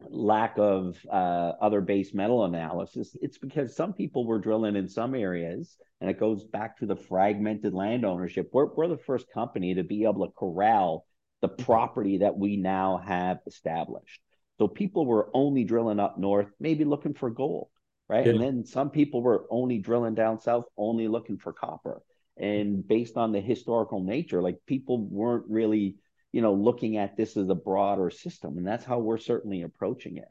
lack 0.09 0.55
of 0.59 0.97
uh, 1.11 1.53
other 1.61 1.81
base 1.81 2.15
metal 2.15 2.45
analysis, 2.45 3.17
it's 3.21 3.39
because 3.39 3.75
some 3.77 3.93
people 3.93 4.27
were 4.27 4.39
drilling 4.39 4.77
in 4.77 4.89
some 4.89 5.15
areas, 5.15 5.77
and 6.01 6.11
it 6.11 6.19
goes 6.19 6.45
back 6.45 6.79
to 6.79 6.87
the 6.87 6.97
fragmented 6.97 7.75
land 7.75 8.05
ownership. 8.05 8.51
We're, 8.53 8.67
we're 8.75 8.89
the 8.89 8.97
first 8.97 9.27
company 9.33 9.75
to 9.75 9.85
be 9.85 10.05
able 10.05 10.27
to 10.27 10.33
corral 10.33 11.07
the 11.41 11.49
property 11.49 12.19
that 12.19 12.37
we 12.37 12.57
now 12.57 13.03
have 13.05 13.41
established. 13.47 14.21
So 14.59 14.69
people 14.69 15.07
were 15.07 15.29
only 15.35 15.65
drilling 15.65 15.99
up 15.99 16.19
north, 16.19 16.49
maybe 16.61 16.85
looking 16.85 17.15
for 17.15 17.31
gold, 17.31 17.69
right? 18.09 18.25
Yeah. 18.25 18.33
And 18.33 18.41
then 18.41 18.65
some 18.65 18.91
people 18.91 19.23
were 19.23 19.47
only 19.51 19.79
drilling 19.79 20.15
down 20.15 20.41
south, 20.41 20.65
only 20.77 21.09
looking 21.09 21.39
for 21.39 21.53
copper. 21.53 22.03
And 22.37 22.87
based 22.87 23.17
on 23.17 23.33
the 23.33 23.41
historical 23.41 24.03
nature, 24.03 24.41
like 24.41 24.59
people 24.67 25.07
weren't 25.07 25.45
really 25.49 25.97
you 26.33 26.43
know, 26.43 26.55
looking 26.55 26.97
at 26.97 27.17
this 27.17 27.37
as 27.37 27.49
a 27.49 27.55
broader 27.55 28.11
system. 28.11 28.59
And 28.59 28.67
that's 28.67 28.85
how 28.85 28.99
we're 28.99 29.19
certainly 29.19 29.63
approaching 29.63 30.17
it. 30.17 30.29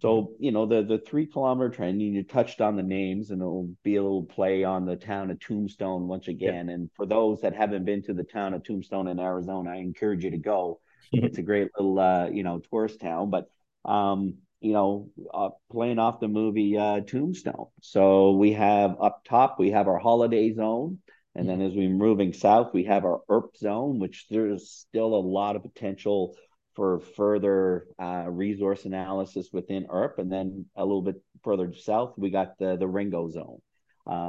So, 0.00 0.32
you 0.38 0.50
know, 0.50 0.66
the 0.66 0.82
the 0.82 0.98
three 0.98 1.26
kilometer 1.26 1.70
trend, 1.70 2.02
you 2.02 2.22
touched 2.24 2.60
on 2.60 2.76
the 2.76 2.82
names, 2.82 3.30
and 3.30 3.40
it'll 3.40 3.70
be 3.82 3.96
a 3.96 4.02
little 4.02 4.24
play 4.24 4.64
on 4.64 4.84
the 4.84 4.96
town 4.96 5.30
of 5.30 5.38
Tombstone 5.40 6.08
once 6.08 6.28
Yeah. 6.40 6.50
again. 6.50 6.68
And 6.68 6.90
for 6.96 7.06
those 7.06 7.40
that 7.42 7.54
haven't 7.54 7.84
been 7.84 8.02
to 8.02 8.14
the 8.14 8.24
town 8.24 8.52
of 8.54 8.64
Tombstone 8.64 9.08
in 9.08 9.20
Arizona, 9.20 9.70
I 9.70 9.76
encourage 9.76 10.24
you 10.24 10.30
to 10.30 10.38
go. 10.38 10.80
It's 11.12 11.38
a 11.38 11.42
great 11.42 11.70
little 11.78 11.98
uh, 11.98 12.28
you 12.28 12.42
know, 12.42 12.58
tourist 12.58 13.00
town. 13.00 13.30
But 13.30 13.46
um, 13.84 14.38
you 14.60 14.72
know, 14.72 15.10
uh, 15.32 15.50
playing 15.70 15.98
off 15.98 16.20
the 16.20 16.28
movie 16.28 16.76
uh, 16.76 17.00
Tombstone. 17.00 17.66
So 17.80 18.32
we 18.32 18.52
have 18.52 18.96
up 19.00 19.24
top, 19.24 19.58
we 19.58 19.70
have 19.70 19.88
our 19.88 19.98
Holliday 19.98 20.52
zone. 20.52 20.98
And 21.36 21.48
then 21.48 21.60
as 21.62 21.74
we're 21.74 21.88
moving 21.90 22.32
south, 22.32 22.72
we 22.74 22.84
have 22.84 23.04
our 23.04 23.20
Earp 23.28 23.56
zone, 23.56 23.98
which 24.00 24.26
there's 24.30 24.70
still 24.70 25.14
a 25.14 25.20
lot 25.20 25.56
of 25.56 25.62
potential 25.62 26.34
for 26.74 27.00
further 27.00 27.86
uh, 27.98 28.26
resource 28.28 28.84
analysis 28.84 29.48
within 29.52 29.86
Earp. 29.90 30.18
And 30.18 30.32
then 30.32 30.66
a 30.76 30.84
little 30.84 31.02
bit 31.02 31.22
further 31.44 31.72
south, 31.74 32.14
we 32.16 32.30
got 32.30 32.58
the, 32.58 32.76
the 32.76 32.88
Ringo 32.88 33.28
zone. 33.30 33.60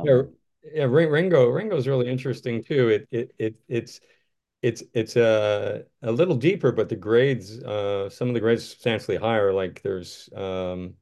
Yeah, 0.02 0.22
Um, 0.22 0.30
yeah, 0.64 0.84
Ring- 0.86 1.10
Ringo, 1.10 1.50
Ringo's 1.50 1.88
really 1.88 2.08
interesting 2.10 2.64
too. 2.64 2.90
It 2.90 3.08
it 3.12 3.32
it 3.38 3.56
it's 3.68 4.00
it's 4.62 4.84
it's 4.94 5.16
a 5.16 5.86
a 6.02 6.12
little 6.12 6.36
deeper, 6.36 6.72
but 6.72 6.90
the 6.90 6.96
grades, 6.96 7.60
uh, 7.64 8.10
some 8.10 8.28
of 8.30 8.34
the 8.34 8.40
grades 8.40 8.70
substantially 8.70 9.18
higher. 9.18 9.54
Like 9.54 9.82
there's 9.84 10.30
um 10.36 10.96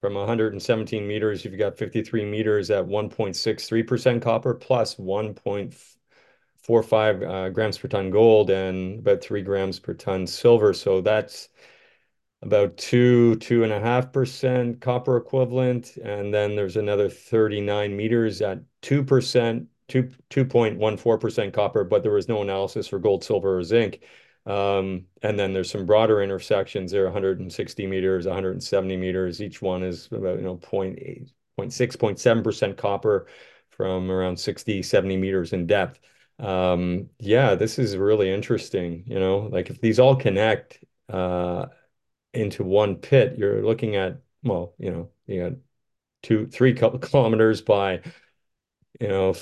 from 0.00 0.14
117 0.14 1.06
meters, 1.06 1.44
you've 1.44 1.58
got 1.58 1.76
53 1.76 2.24
meters 2.24 2.70
at 2.70 2.86
1.63% 2.86 4.22
copper 4.22 4.54
plus 4.54 4.94
1.45 4.96 7.28
uh, 7.28 7.48
grams 7.50 7.78
per 7.78 7.88
ton 7.88 8.10
gold 8.10 8.50
and 8.50 9.00
about 9.00 9.20
three 9.22 9.42
grams 9.42 9.80
per 9.80 9.94
ton 9.94 10.26
silver. 10.26 10.72
So 10.72 11.00
that's 11.00 11.48
about 12.42 12.76
two, 12.76 13.34
two 13.36 13.64
and 13.64 13.72
a 13.72 13.80
half 13.80 14.12
percent 14.12 14.80
copper 14.80 15.16
equivalent. 15.16 15.96
And 15.96 16.32
then 16.32 16.54
there's 16.54 16.76
another 16.76 17.08
39 17.08 17.96
meters 17.96 18.40
at 18.40 18.60
2%, 18.82 19.66
2, 19.88 20.02
2.14% 20.30 21.52
copper, 21.52 21.84
but 21.84 22.02
there 22.02 22.12
was 22.12 22.28
no 22.28 22.42
analysis 22.42 22.86
for 22.88 22.98
gold, 23.00 23.24
silver, 23.24 23.58
or 23.58 23.64
zinc. 23.64 24.00
Um, 24.48 25.04
and 25.22 25.38
then 25.38 25.52
there's 25.52 25.70
some 25.70 25.86
broader 25.86 26.22
intersections 26.22 26.90
there, 26.90 27.04
160 27.04 27.86
meters, 27.86 28.26
170 28.26 28.96
meters. 28.96 29.42
Each 29.42 29.60
one 29.62 29.82
is 29.82 30.08
about, 30.10 30.38
you 30.38 30.44
know, 30.44 30.56
0.8, 30.56 31.28
0.6, 31.58 31.96
0.7% 31.96 32.76
copper 32.76 33.26
from 33.70 34.10
around 34.10 34.38
60, 34.40 34.82
70 34.82 35.16
meters 35.18 35.52
in 35.52 35.66
depth. 35.66 36.00
Um, 36.38 37.10
yeah, 37.18 37.54
this 37.54 37.78
is 37.78 37.96
really 37.96 38.30
interesting. 38.32 39.04
You 39.06 39.20
know, 39.20 39.38
like 39.52 39.70
if 39.70 39.80
these 39.80 39.98
all 39.98 40.16
connect, 40.16 40.82
uh, 41.10 41.66
into 42.34 42.64
one 42.64 42.96
pit, 42.96 43.36
you're 43.38 43.64
looking 43.64 43.96
at, 43.96 44.20
well, 44.42 44.74
you 44.78 44.90
know, 44.90 45.10
you 45.26 45.42
got 45.42 45.58
two, 46.22 46.46
three 46.46 46.74
kilometers 46.74 47.62
by, 47.62 48.02
you 49.00 49.08
know, 49.08 49.34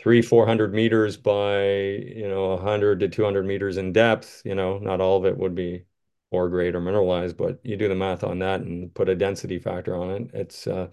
three, 0.00 0.22
400 0.22 0.72
meters 0.74 1.16
by, 1.16 1.68
you 1.68 2.28
know, 2.28 2.50
100 2.50 3.00
to 3.00 3.08
200 3.08 3.44
meters 3.46 3.76
in 3.76 3.92
depth. 3.92 4.42
You 4.44 4.54
know, 4.54 4.78
not 4.78 5.00
all 5.00 5.18
of 5.18 5.26
it 5.26 5.36
would 5.36 5.54
be 5.54 5.84
ore 6.30 6.48
grade 6.48 6.74
or 6.74 6.80
mineralized, 6.80 7.36
but 7.36 7.60
you 7.64 7.76
do 7.76 7.88
the 7.88 7.94
math 7.94 8.24
on 8.24 8.38
that 8.40 8.62
and 8.62 8.94
put 8.94 9.08
a 9.08 9.14
density 9.16 9.58
factor 9.58 9.94
on 9.96 10.10
it. 10.10 10.30
It's 10.34 10.66
uh, 10.66 10.88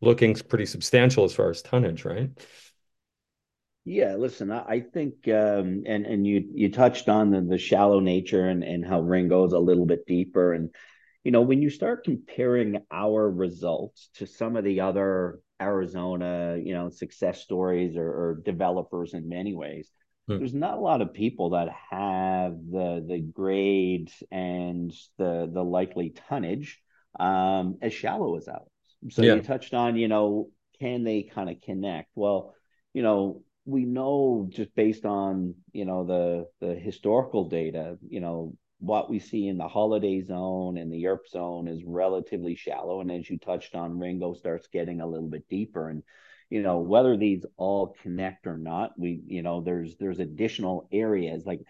looking 0.00 0.34
pretty 0.34 0.66
substantial 0.66 1.24
as 1.24 1.34
far 1.34 1.50
as 1.50 1.62
tonnage, 1.62 2.04
right? 2.04 2.30
Yeah, 3.84 4.16
listen, 4.16 4.50
I, 4.50 4.64
I 4.66 4.80
think 4.80 5.28
um, 5.28 5.84
and 5.86 6.04
and 6.06 6.26
you 6.26 6.44
you 6.52 6.72
touched 6.72 7.08
on 7.08 7.30
the, 7.30 7.40
the 7.40 7.58
shallow 7.58 8.00
nature 8.00 8.48
and 8.48 8.64
and 8.64 8.84
how 8.84 9.00
Ringo's 9.00 9.52
a 9.52 9.58
little 9.58 9.86
bit 9.86 10.06
deeper 10.06 10.52
and 10.52 10.74
you 11.26 11.32
know 11.32 11.42
when 11.42 11.62
you 11.62 11.70
start 11.70 12.04
comparing 12.04 12.78
our 12.90 13.28
results 13.30 14.10
to 14.14 14.26
some 14.26 14.56
of 14.56 14.64
the 14.64 14.80
other 14.80 15.40
Arizona 15.60 16.56
you 16.62 16.74
know 16.74 16.90
success 16.90 17.42
stories 17.42 17.96
or, 17.96 18.08
or 18.08 18.42
developers 18.44 19.14
in 19.14 19.28
many 19.28 19.54
ways 19.54 19.90
Hmm. 20.28 20.38
there's 20.38 20.54
not 20.54 20.78
a 20.78 20.80
lot 20.80 21.02
of 21.02 21.14
people 21.14 21.50
that 21.50 21.68
have 21.90 22.52
the 22.70 23.04
the 23.08 23.20
grade 23.20 24.10
and 24.30 24.92
the 25.18 25.50
the 25.52 25.64
likely 25.64 26.10
tonnage 26.28 26.80
um, 27.18 27.78
as 27.80 27.94
shallow 27.94 28.36
as 28.36 28.46
ours. 28.48 28.68
So 29.10 29.22
Yeah, 29.22 29.32
you 29.32 29.40
touched 29.40 29.72
on, 29.72 29.96
you 29.96 30.08
know, 30.08 30.50
can 30.78 31.04
they 31.04 31.22
kind 31.22 31.48
of 31.48 31.56
connect? 31.62 32.10
Well, 32.14 32.54
you 32.92 33.02
know, 33.02 33.42
we 33.64 33.86
know 33.86 34.46
just 34.50 34.74
based 34.74 35.06
on, 35.06 35.54
you 35.72 35.86
know, 35.86 36.04
the 36.04 36.46
the 36.66 36.74
historical 36.74 37.48
data, 37.48 37.96
you 38.08 38.20
know, 38.20 38.54
what 38.78 39.08
we 39.08 39.18
see 39.18 39.48
in 39.48 39.58
the 39.58 39.68
Holliday 39.68 40.22
zone 40.22 40.76
and 40.76 40.92
the 40.92 41.06
Earp 41.06 41.28
zone 41.28 41.66
is 41.68 41.82
relatively 41.84 42.54
shallow. 42.54 43.00
And 43.00 43.10
as 43.10 43.28
you 43.28 43.38
touched 43.38 43.74
on, 43.74 43.98
Ringo 43.98 44.34
starts 44.34 44.68
getting 44.68 45.00
a 45.00 45.06
little 45.06 45.28
bit 45.28 45.48
deeper. 45.48 45.88
And 45.88 46.02
you 46.50 46.62
know 46.62 46.78
whether 46.78 47.16
these 47.16 47.44
all 47.56 47.96
connect 48.02 48.46
or 48.46 48.56
not 48.56 48.92
we 48.98 49.20
you 49.26 49.42
know 49.42 49.60
there's 49.60 49.96
there's 49.96 50.20
additional 50.20 50.88
areas 50.92 51.44
like 51.44 51.60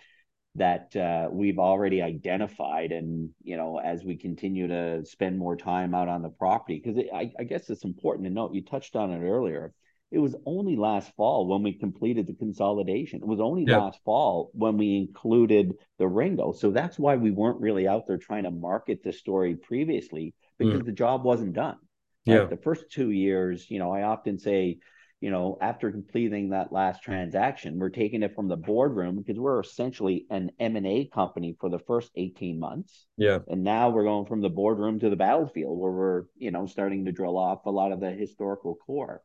that 0.55 0.97
uh, 0.97 1.29
we've 1.31 1.59
already 1.59 2.01
identified 2.01 2.91
and 2.91 3.31
you 3.43 3.57
know 3.57 3.79
as 3.79 4.05
we 4.05 4.17
continue 4.17 4.69
to 4.69 5.05
spend 5.05 5.39
more 5.39 5.57
time 5.57 5.95
out 5.95 6.09
on 6.09 6.23
the 6.23 6.31
property 6.31 6.81
because 6.83 7.03
I, 7.13 7.33
I 7.39 7.45
guess 7.45 7.69
it's 7.69 7.85
important 7.85 8.27
to 8.27 8.33
note 8.33 8.55
you 8.55 8.65
touched 8.65 8.97
on 8.97 9.13
it 9.13 9.27
earlier 9.27 9.73
it 10.11 10.19
was 10.19 10.37
only 10.47 10.77
last 10.77 11.13
fall 11.17 11.47
when 11.47 11.63
we 11.63 11.73
completed 11.73 12.27
the 12.27 12.35
consolidation 12.35 13.21
it 13.21 13.27
was 13.27 13.41
only 13.41 13.67
last 13.67 13.99
fall 14.05 14.51
when 14.55 14.77
we 14.77 14.97
included 14.97 15.75
the 15.99 16.07
ringo 16.07 16.53
so 16.53 16.71
that's 16.71 16.99
why 16.99 17.17
we 17.17 17.31
weren't 17.31 17.61
really 17.61 17.89
out 17.89 18.07
there 18.07 18.19
trying 18.19 18.45
to 18.45 18.51
market 18.51 19.03
the 19.03 19.13
story 19.13 19.57
previously 19.57 20.35
Hmm. 20.61 20.69
because 20.71 20.85
the 20.85 20.93
job 20.93 21.25
wasn't 21.25 21.53
done 21.55 21.77
yeah, 22.25 22.45
right 22.45 22.49
the 22.49 22.57
first 22.57 22.91
two 22.91 23.11
years 23.11 23.71
you 23.71 23.79
know 23.79 23.93
i 23.93 24.03
often 24.03 24.39
say 24.39 24.79
you 25.23 25.31
know, 25.31 25.57
after 25.63 25.91
completing 25.91 26.51
that 26.51 26.73
last 26.73 27.03
transaction, 27.03 27.79
we're 27.79 27.89
taking 27.89 28.23
it 28.23 28.35
from 28.35 28.49
the 28.49 28.57
boardroom 28.57 29.17
because 29.17 29.39
we're 29.41 29.61
essentially 29.61 30.27
an 30.29 30.51
M&A 30.61 31.07
company 31.07 31.57
for 31.59 31.71
the 31.71 31.79
first 31.79 32.11
18 32.17 32.61
months. 32.61 33.07
yeah, 33.17 33.41
And 33.49 33.65
now 33.65 33.89
we're 33.89 34.05
going 34.05 34.27
from 34.27 34.43
the 34.43 34.51
boardroom 34.51 35.01
to 35.01 35.09
the 35.09 35.17
battlefield 35.17 35.79
where 35.79 35.91
we're, 35.91 36.23
you 36.37 36.51
know, 36.51 36.67
starting 36.67 37.07
to 37.07 37.13
drill 37.13 37.39
off 37.39 37.65
a 37.65 37.71
lot 37.71 37.93
of 37.93 38.01
the 38.01 38.11
historical 38.11 38.75
core. 38.75 39.23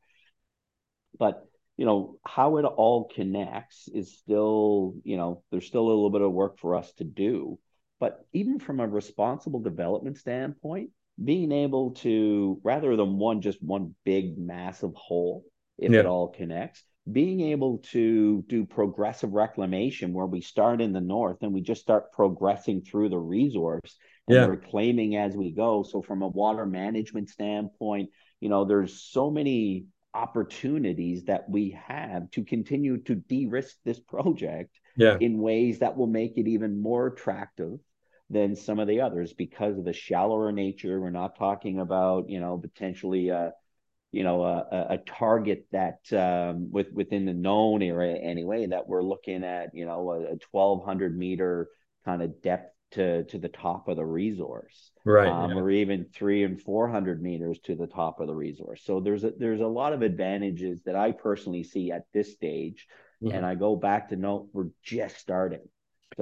But, 1.18 1.46
you 1.78 1.86
know, 1.86 2.18
how 2.26 2.58
it 2.58 2.66
all 2.66 3.10
connects 3.14 3.88
is 3.88 4.18
still, 4.18 4.96
you 5.04 5.18
know, 5.18 5.44
there's 5.52 5.68
still 5.68 5.82
a 5.82 5.88
little 5.88 6.10
bit 6.10 6.22
of 6.22 6.32
work 6.32 6.60
for 6.60 6.76
us 6.76 6.92
to 6.94 7.04
do. 7.04 7.60
But 8.00 8.26
even 8.34 8.60
from 8.60 8.80
a 8.80 8.88
responsible 8.88 9.60
development 9.60 10.18
standpoint, 10.18 10.90
being 11.24 11.52
able 11.52 11.92
to, 11.92 12.60
rather 12.64 12.96
than 12.96 13.18
one, 13.18 13.42
just 13.42 13.62
one 13.62 13.96
big 14.04 14.38
massive 14.38 14.94
hole, 14.96 15.44
if 15.78 15.92
it 15.92 16.06
all 16.06 16.30
connects, 16.30 16.84
being 17.12 17.42
able 17.42 17.80
to 17.80 18.44
do 18.48 18.66
progressive 18.66 19.34
reclamation 19.34 20.14
where 20.14 20.26
we 20.26 20.42
start 20.42 20.82
in 20.82 20.94
the 20.94 21.02
north 21.02 21.38
and 21.42 21.54
we 21.54 21.62
just 21.62 21.82
start 21.82 22.12
progressing 22.12 22.82
through 22.82 23.10
the 23.10 23.18
resource 23.18 23.98
and 24.28 24.36
yeah, 24.36 24.46
reclaiming 24.46 25.16
as 25.16 25.36
we 25.36 25.52
go. 25.52 25.84
So 25.84 26.02
from 26.02 26.22
a 26.22 26.28
water 26.28 26.66
management 26.66 27.30
standpoint, 27.30 28.12
you 28.40 28.50
know, 28.50 28.66
there's 28.66 29.02
so 29.02 29.32
many 29.32 29.86
opportunities 30.14 31.26
that 31.26 31.50
we 31.50 31.78
have 31.88 32.30
to 32.32 32.44
continue 32.44 32.98
to 32.98 33.16
de-risk 33.16 33.76
this 33.84 34.00
project 34.00 34.80
yeah, 34.98 35.18
in 35.20 35.42
ways 35.42 35.80
that 35.80 35.96
will 35.96 36.08
make 36.08 36.38
it 36.38 36.48
even 36.48 36.82
more 36.82 37.08
attractive 37.08 37.80
than 38.30 38.56
some 38.56 38.80
of 38.80 38.88
the 38.88 39.02
others 39.02 39.34
because 39.34 39.78
of 39.78 39.86
the 39.86 39.94
shallower 39.94 40.52
nature. 40.52 41.00
We're 41.00 41.10
not 41.10 41.38
talking 41.38 41.80
about, 41.80 42.30
you 42.30 42.40
know, 42.40 42.58
potentially 42.58 43.30
a, 43.30 43.54
you 44.12 44.24
know, 44.24 44.44
a, 44.44 44.88
a 44.92 44.98
target 44.98 45.68
that 45.72 46.00
um, 46.14 46.72
with 46.72 46.92
within 46.94 47.26
the 47.26 47.34
known 47.34 47.82
area 47.82 48.16
anyway, 48.16 48.68
that 48.68 48.88
we're 48.88 49.04
looking 49.04 49.44
at, 49.44 49.74
you 49.74 49.86
know, 49.86 50.12
a, 50.12 50.34
a 50.34 50.38
1200 50.52 51.18
meter 51.18 51.70
kind 52.06 52.22
of 52.22 52.42
depth 52.42 52.74
to, 52.92 53.24
to 53.26 53.38
the 53.38 53.50
top 53.50 53.88
of 53.88 53.98
the 53.98 54.06
resource. 54.06 54.92
right, 55.04 55.28
Um, 55.28 55.52
yeah, 55.52 55.56
or 55.58 55.70
even 55.70 56.06
three 56.14 56.44
and 56.44 56.62
400 56.62 57.22
meters 57.22 57.60
to 57.62 57.76
the 57.76 57.88
top 57.88 58.20
of 58.20 58.28
the 58.28 58.36
resource. 58.36 58.82
So 58.84 59.00
there's 59.00 59.24
a, 59.24 59.32
there's 59.32 59.62
a 59.62 59.68
lot 59.68 59.94
of 59.94 60.02
advantages 60.02 60.82
that 60.86 60.96
I 60.96 61.12
personally 61.12 61.64
see 61.64 61.92
at 61.92 62.06
this 62.14 62.34
stage. 62.34 62.88
Mhm. 63.22 63.36
And 63.36 63.46
I 63.46 63.56
go 63.56 63.76
back 63.76 64.10
to 64.10 64.16
note, 64.16 64.50
we're 64.54 64.70
just 64.84 65.18
starting. 65.18 65.68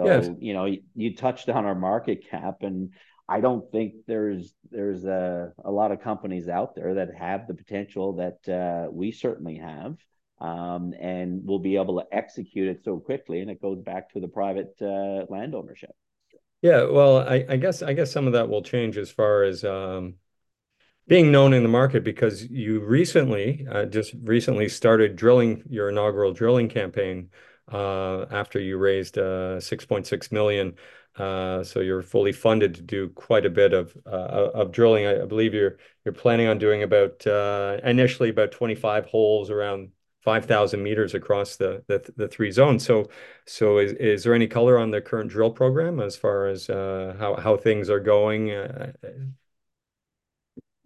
Yes, 0.01 0.25
So, 0.25 0.38
you 0.39 0.53
know, 0.53 0.65
you, 0.65 0.82
you 0.95 1.15
touched 1.15 1.49
on 1.49 1.65
our 1.65 1.75
market 1.75 2.27
cap 2.29 2.63
and 2.63 2.93
I 3.27 3.41
don't 3.41 3.69
think 3.71 3.93
there's 4.08 4.55
there's 4.71 5.05
a, 5.05 5.53
a 5.63 5.71
lot 5.71 5.91
of 5.91 6.01
companies 6.01 6.47
out 6.47 6.75
there 6.75 6.95
that 6.95 7.13
have 7.15 7.47
the 7.47 7.53
potential 7.53 8.13
that 8.13 8.49
uh, 8.49 8.89
we 8.91 9.12
certainly 9.12 9.58
have 9.58 9.97
um, 10.39 10.93
and 10.99 11.45
will 11.45 11.60
be 11.60 11.75
able 11.75 11.99
to 11.99 12.08
execute 12.15 12.67
it 12.69 12.84
so 12.84 12.99
quickly. 12.99 13.41
And 13.41 13.51
it 13.51 13.62
goes 13.62 13.79
back 13.82 14.12
to 14.13 14.19
the 14.19 14.27
private 14.27 14.73
uh, 14.82 15.25
land 15.29 15.53
ownership. 15.53 15.91
Yeah. 16.61 16.83
Well, 16.83 17.19
I, 17.19 17.45
I 17.49 17.57
guess 17.57 17.81
I 17.81 17.93
guess 17.93 18.11
some 18.11 18.27
of 18.27 18.33
that 18.33 18.49
will 18.49 18.61
change 18.61 18.97
as 18.97 19.09
far 19.09 19.43
as 19.43 19.63
um, 19.63 20.15
being 21.07 21.31
known 21.31 21.53
in 21.53 21.63
the 21.63 21.69
market 21.69 22.03
because 22.03 22.45
you 22.49 22.81
recently, 22.81 23.67
uh, 23.71 23.85
just 23.85 24.15
recently 24.23 24.69
started 24.69 25.15
drilling 25.15 25.63
your 25.69 25.89
inaugural 25.89 26.33
drilling 26.33 26.69
campaign 26.69 27.29
uh, 27.71 28.23
after 28.31 28.59
you 28.59 28.77
raised 28.77 29.17
uh, 29.17 29.59
6.6 29.59 30.31
million. 30.31 30.75
Uh, 31.15 31.63
so 31.63 31.81
you're 31.81 32.03
fully 32.03 32.31
funded 32.31 32.75
to 32.75 32.81
do 32.81 33.09
quite 33.09 33.45
a 33.45 33.49
bit 33.49 33.73
of 33.73 33.95
uh, 34.05 34.51
of 34.53 34.71
drilling. 34.71 35.05
I, 35.05 35.23
I 35.23 35.25
believe 35.25 35.53
you're 35.53 35.77
you're 36.05 36.13
planning 36.13 36.47
on 36.47 36.57
doing 36.59 36.83
about 36.83 37.25
uh, 37.27 37.77
initially 37.83 38.29
about 38.29 38.51
25 38.51 39.05
holes 39.07 39.49
around 39.49 39.91
5,000 40.21 40.84
meters 40.84 41.13
across 41.13 41.55
the, 41.55 41.84
the 41.88 42.12
the 42.17 42.27
three 42.27 42.51
zones. 42.51 42.86
So 42.86 43.10
so 43.45 43.77
is 43.79 43.93
is 43.93 44.23
there 44.23 44.34
any 44.34 44.47
color 44.47 44.77
on 44.77 44.91
the 44.91 45.01
current 45.01 45.29
drill 45.32 45.51
program 45.51 45.99
as 45.99 46.15
far 46.17 46.47
as 46.47 46.69
uh, 46.69 47.15
how 47.19 47.36
how 47.36 47.58
things 47.58 47.89
are 47.89 47.99
going? 47.99 48.51
Uh, 48.51 48.91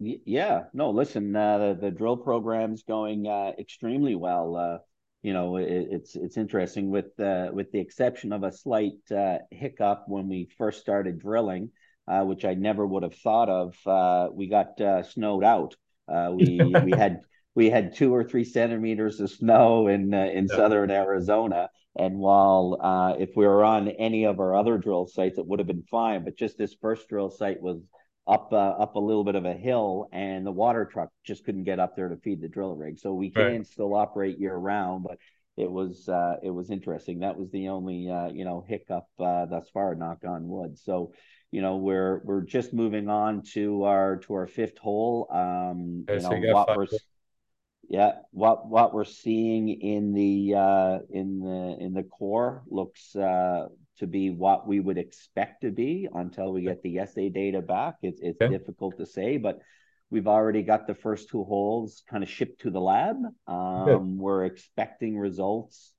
Yeah, 0.00 0.64
no, 0.72 0.90
listen, 0.90 1.34
uh, 1.34 1.58
the, 1.58 1.78
the 1.82 1.90
drill 1.90 2.16
program's 2.16 2.82
going 2.82 3.26
uh, 3.26 3.52
extremely 3.58 4.14
well. 4.14 4.56
Uh, 4.56 4.78
you 5.22 5.32
know, 5.32 5.56
it, 5.56 5.68
it's 5.68 6.16
it's 6.16 6.36
interesting 6.36 6.90
with 6.90 7.18
uh, 7.18 7.50
with 7.52 7.70
the 7.72 7.78
exception 7.78 8.32
of 8.32 8.42
a 8.42 8.52
slight 8.52 8.98
uh, 9.10 9.38
hiccup 9.50 10.04
when 10.08 10.28
we 10.28 10.48
first 10.58 10.80
started 10.80 11.20
drilling, 11.20 11.70
uh, 12.08 12.22
which 12.24 12.44
I 12.44 12.54
never 12.54 12.84
would 12.86 13.04
have 13.04 13.14
thought 13.14 13.48
of. 13.48 13.76
Uh, 13.86 14.28
we 14.32 14.48
got 14.48 14.78
uh, 14.80 15.02
snowed 15.04 15.44
out. 15.44 15.76
Uh, 16.08 16.32
we 16.34 16.76
we 16.82 16.92
had 16.96 17.20
we 17.54 17.70
had 17.70 17.94
two 17.94 18.14
or 18.14 18.24
three 18.24 18.44
centimeters 18.44 19.20
of 19.20 19.30
snow 19.30 19.86
in 19.88 20.12
uh, 20.14 20.26
in 20.32 20.48
yeah. 20.48 20.56
southern 20.56 20.90
Arizona, 20.90 21.70
and 21.96 22.18
while 22.18 22.78
uh, 22.80 23.14
if 23.18 23.30
we 23.36 23.46
were 23.46 23.64
on 23.64 23.88
any 23.88 24.24
of 24.24 24.40
our 24.40 24.54
other 24.56 24.78
drill 24.78 25.06
sites, 25.06 25.38
it 25.38 25.46
would 25.46 25.58
have 25.60 25.68
been 25.68 25.84
fine. 25.90 26.24
But 26.24 26.36
just 26.36 26.58
this 26.58 26.74
first 26.80 27.08
drill 27.08 27.30
site 27.30 27.60
was 27.62 27.80
up 28.26 28.52
uh, 28.52 28.56
up 28.56 28.96
a 28.96 29.00
little 29.00 29.24
bit 29.24 29.34
of 29.34 29.44
a 29.44 29.54
hill, 29.54 30.08
and 30.12 30.46
the 30.46 30.52
water 30.52 30.84
truck 30.84 31.10
just 31.24 31.44
couldn't 31.44 31.64
get 31.64 31.78
up 31.80 31.94
there 31.96 32.08
to 32.08 32.16
feed 32.16 32.40
the 32.40 32.48
drill 32.48 32.74
rig. 32.74 32.98
So 32.98 33.12
we 33.14 33.32
Right. 33.34 33.52
can 33.52 33.64
still 33.64 33.94
operate 33.94 34.38
year 34.38 34.56
round, 34.56 35.04
but 35.04 35.18
it 35.56 35.70
was 35.70 36.08
uh, 36.08 36.36
it 36.42 36.50
was 36.50 36.70
interesting. 36.70 37.20
That 37.20 37.36
was 37.38 37.50
the 37.50 37.68
only 37.68 38.10
uh, 38.10 38.28
you 38.28 38.44
know 38.44 38.64
hiccup 38.66 39.06
uh, 39.18 39.46
thus 39.46 39.68
far. 39.72 39.94
Knock 39.94 40.18
on 40.26 40.48
wood. 40.48 40.78
So 40.78 41.12
you 41.52 41.62
know 41.62 41.76
we're 41.76 42.20
we're 42.24 42.40
just 42.42 42.72
moving 42.72 43.08
on 43.08 43.42
to 43.52 43.84
our 43.84 44.16
to 44.18 44.34
our 44.34 44.46
fifth 44.46 44.78
hole. 44.78 45.28
Um, 45.30 46.04
you 46.12 46.20
know 46.20 46.34
you 46.34 46.46
got 46.46 46.54
what 46.54 46.66
five. 46.68 46.76
we're 46.76 46.86
yeah, 47.88 48.12
what 48.30 48.68
what 48.68 48.94
we're 48.94 49.04
seeing 49.04 49.68
in 49.68 50.12
the 50.12 50.54
uh, 50.54 50.98
in 51.10 51.40
the 51.40 51.76
in 51.80 51.92
the 51.94 52.02
core 52.04 52.62
looks 52.68 53.14
uh, 53.16 53.68
to 53.98 54.06
be 54.06 54.30
what 54.30 54.66
we 54.66 54.80
would 54.80 54.98
expect 54.98 55.62
to 55.62 55.70
be 55.70 56.08
until 56.14 56.52
we 56.52 56.62
get 56.62 56.82
the 56.82 56.98
assay 56.98 57.28
data 57.28 57.60
back. 57.62 57.96
It's 58.02 58.20
it's 58.22 58.42
Okay. 58.42 58.48
difficult 58.48 58.98
to 58.98 59.06
say, 59.06 59.36
but 59.36 59.60
we've 60.10 60.28
already 60.28 60.62
got 60.62 60.86
the 60.86 60.94
first 60.94 61.28
two 61.28 61.44
holes 61.44 62.02
kind 62.08 62.22
of 62.22 62.30
shipped 62.30 62.62
to 62.62 62.70
the 62.70 62.80
lab. 62.80 63.16
Um, 63.46 64.18
we're 64.18 64.44
expecting 64.46 65.18
results. 65.18 65.92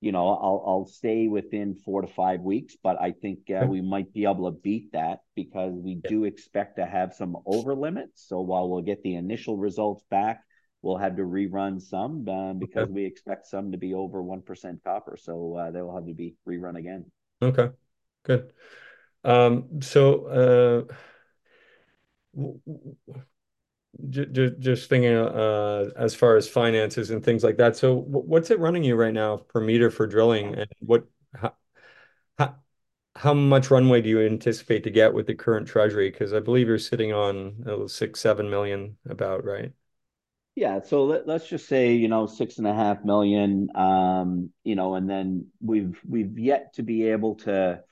You 0.00 0.12
know, 0.12 0.28
I'll 0.28 0.62
I'll 0.66 0.86
stay 0.86 1.28
within 1.28 1.74
four 1.74 2.02
to 2.02 2.08
five 2.08 2.40
weeks, 2.40 2.76
but 2.82 3.00
I 3.00 3.12
think 3.12 3.50
uh, 3.50 3.64
Okay. 3.64 3.66
we 3.66 3.80
might 3.80 4.12
be 4.12 4.24
able 4.24 4.50
to 4.52 4.58
beat 4.58 4.92
that 4.92 5.20
because 5.34 5.72
we 5.74 5.94
do 5.94 6.24
expect 6.24 6.76
to 6.76 6.84
have 6.86 7.14
some 7.14 7.36
over 7.46 7.74
limits. 7.74 8.26
So 8.28 8.40
while 8.42 8.68
we'll 8.68 8.82
get 8.82 9.02
the 9.02 9.14
initial 9.16 9.56
results 9.56 10.04
back 10.10 10.42
we'll 10.84 10.98
have 10.98 11.16
to 11.16 11.22
rerun 11.22 11.80
some 11.82 12.28
uh, 12.28 12.52
because 12.52 12.88
Okay. 12.88 12.90
we 12.90 13.04
expect 13.06 13.46
some 13.46 13.72
to 13.72 13.78
be 13.78 13.94
over 13.94 14.22
1% 14.22 14.84
copper. 14.84 15.16
So 15.16 15.56
uh, 15.56 15.70
they 15.72 15.82
will 15.82 15.94
have 15.96 16.06
to 16.06 16.14
be 16.14 16.36
rerun 16.48 16.76
again. 16.76 17.06
Okay. 17.42 17.70
Good. 18.24 18.52
Um, 19.24 19.82
so 19.82 20.26
uh, 20.90 20.94
w- 22.34 22.60
w- 22.66 22.96
just 24.10 24.58
just 24.58 24.88
thinking 24.90 25.14
uh, 25.14 25.90
as 25.96 26.14
far 26.14 26.36
as 26.36 26.48
finances 26.48 27.10
and 27.10 27.24
things 27.24 27.44
like 27.44 27.56
that. 27.58 27.76
So 27.76 27.94
what's 27.94 28.50
it 28.50 28.58
running 28.58 28.84
you 28.84 28.96
right 28.96 29.14
now 29.14 29.36
per 29.38 29.60
meter 29.60 29.90
for 29.90 30.06
drilling, 30.06 30.54
and 30.54 30.66
what 30.80 31.06
how, 31.34 31.54
how, 32.38 32.56
how 33.16 33.34
much 33.34 33.70
runway 33.70 34.02
do 34.02 34.10
you 34.10 34.22
anticipate 34.26 34.84
to 34.84 34.90
get 34.90 35.14
with 35.14 35.26
the 35.26 35.34
current 35.36 35.68
treasury? 35.68 36.10
Because 36.10 36.32
I 36.34 36.40
believe 36.40 36.68
you're 36.68 36.78
sitting 36.78 37.12
on 37.12 37.64
uh, 37.68 37.88
six, 37.88 38.20
seven 38.20 38.50
million 38.50 38.98
about, 39.08 39.44
right? 39.44 39.72
Yeah, 40.56 40.82
so 40.82 41.04
let, 41.04 41.26
let's 41.26 41.48
just 41.48 41.66
say, 41.66 41.94
you 41.94 42.06
know, 42.08 42.26
six 42.26 42.58
and 42.58 42.66
a 42.66 42.74
half 42.74 43.04
million, 43.04 43.68
um, 43.76 44.50
you 44.62 44.76
know, 44.76 44.94
and 44.94 45.10
then 45.10 45.48
we've 45.60 45.98
we've 46.08 46.38
yet 46.38 46.74
to 46.74 46.82
be 46.84 47.08
able 47.08 47.34
to 47.36 47.82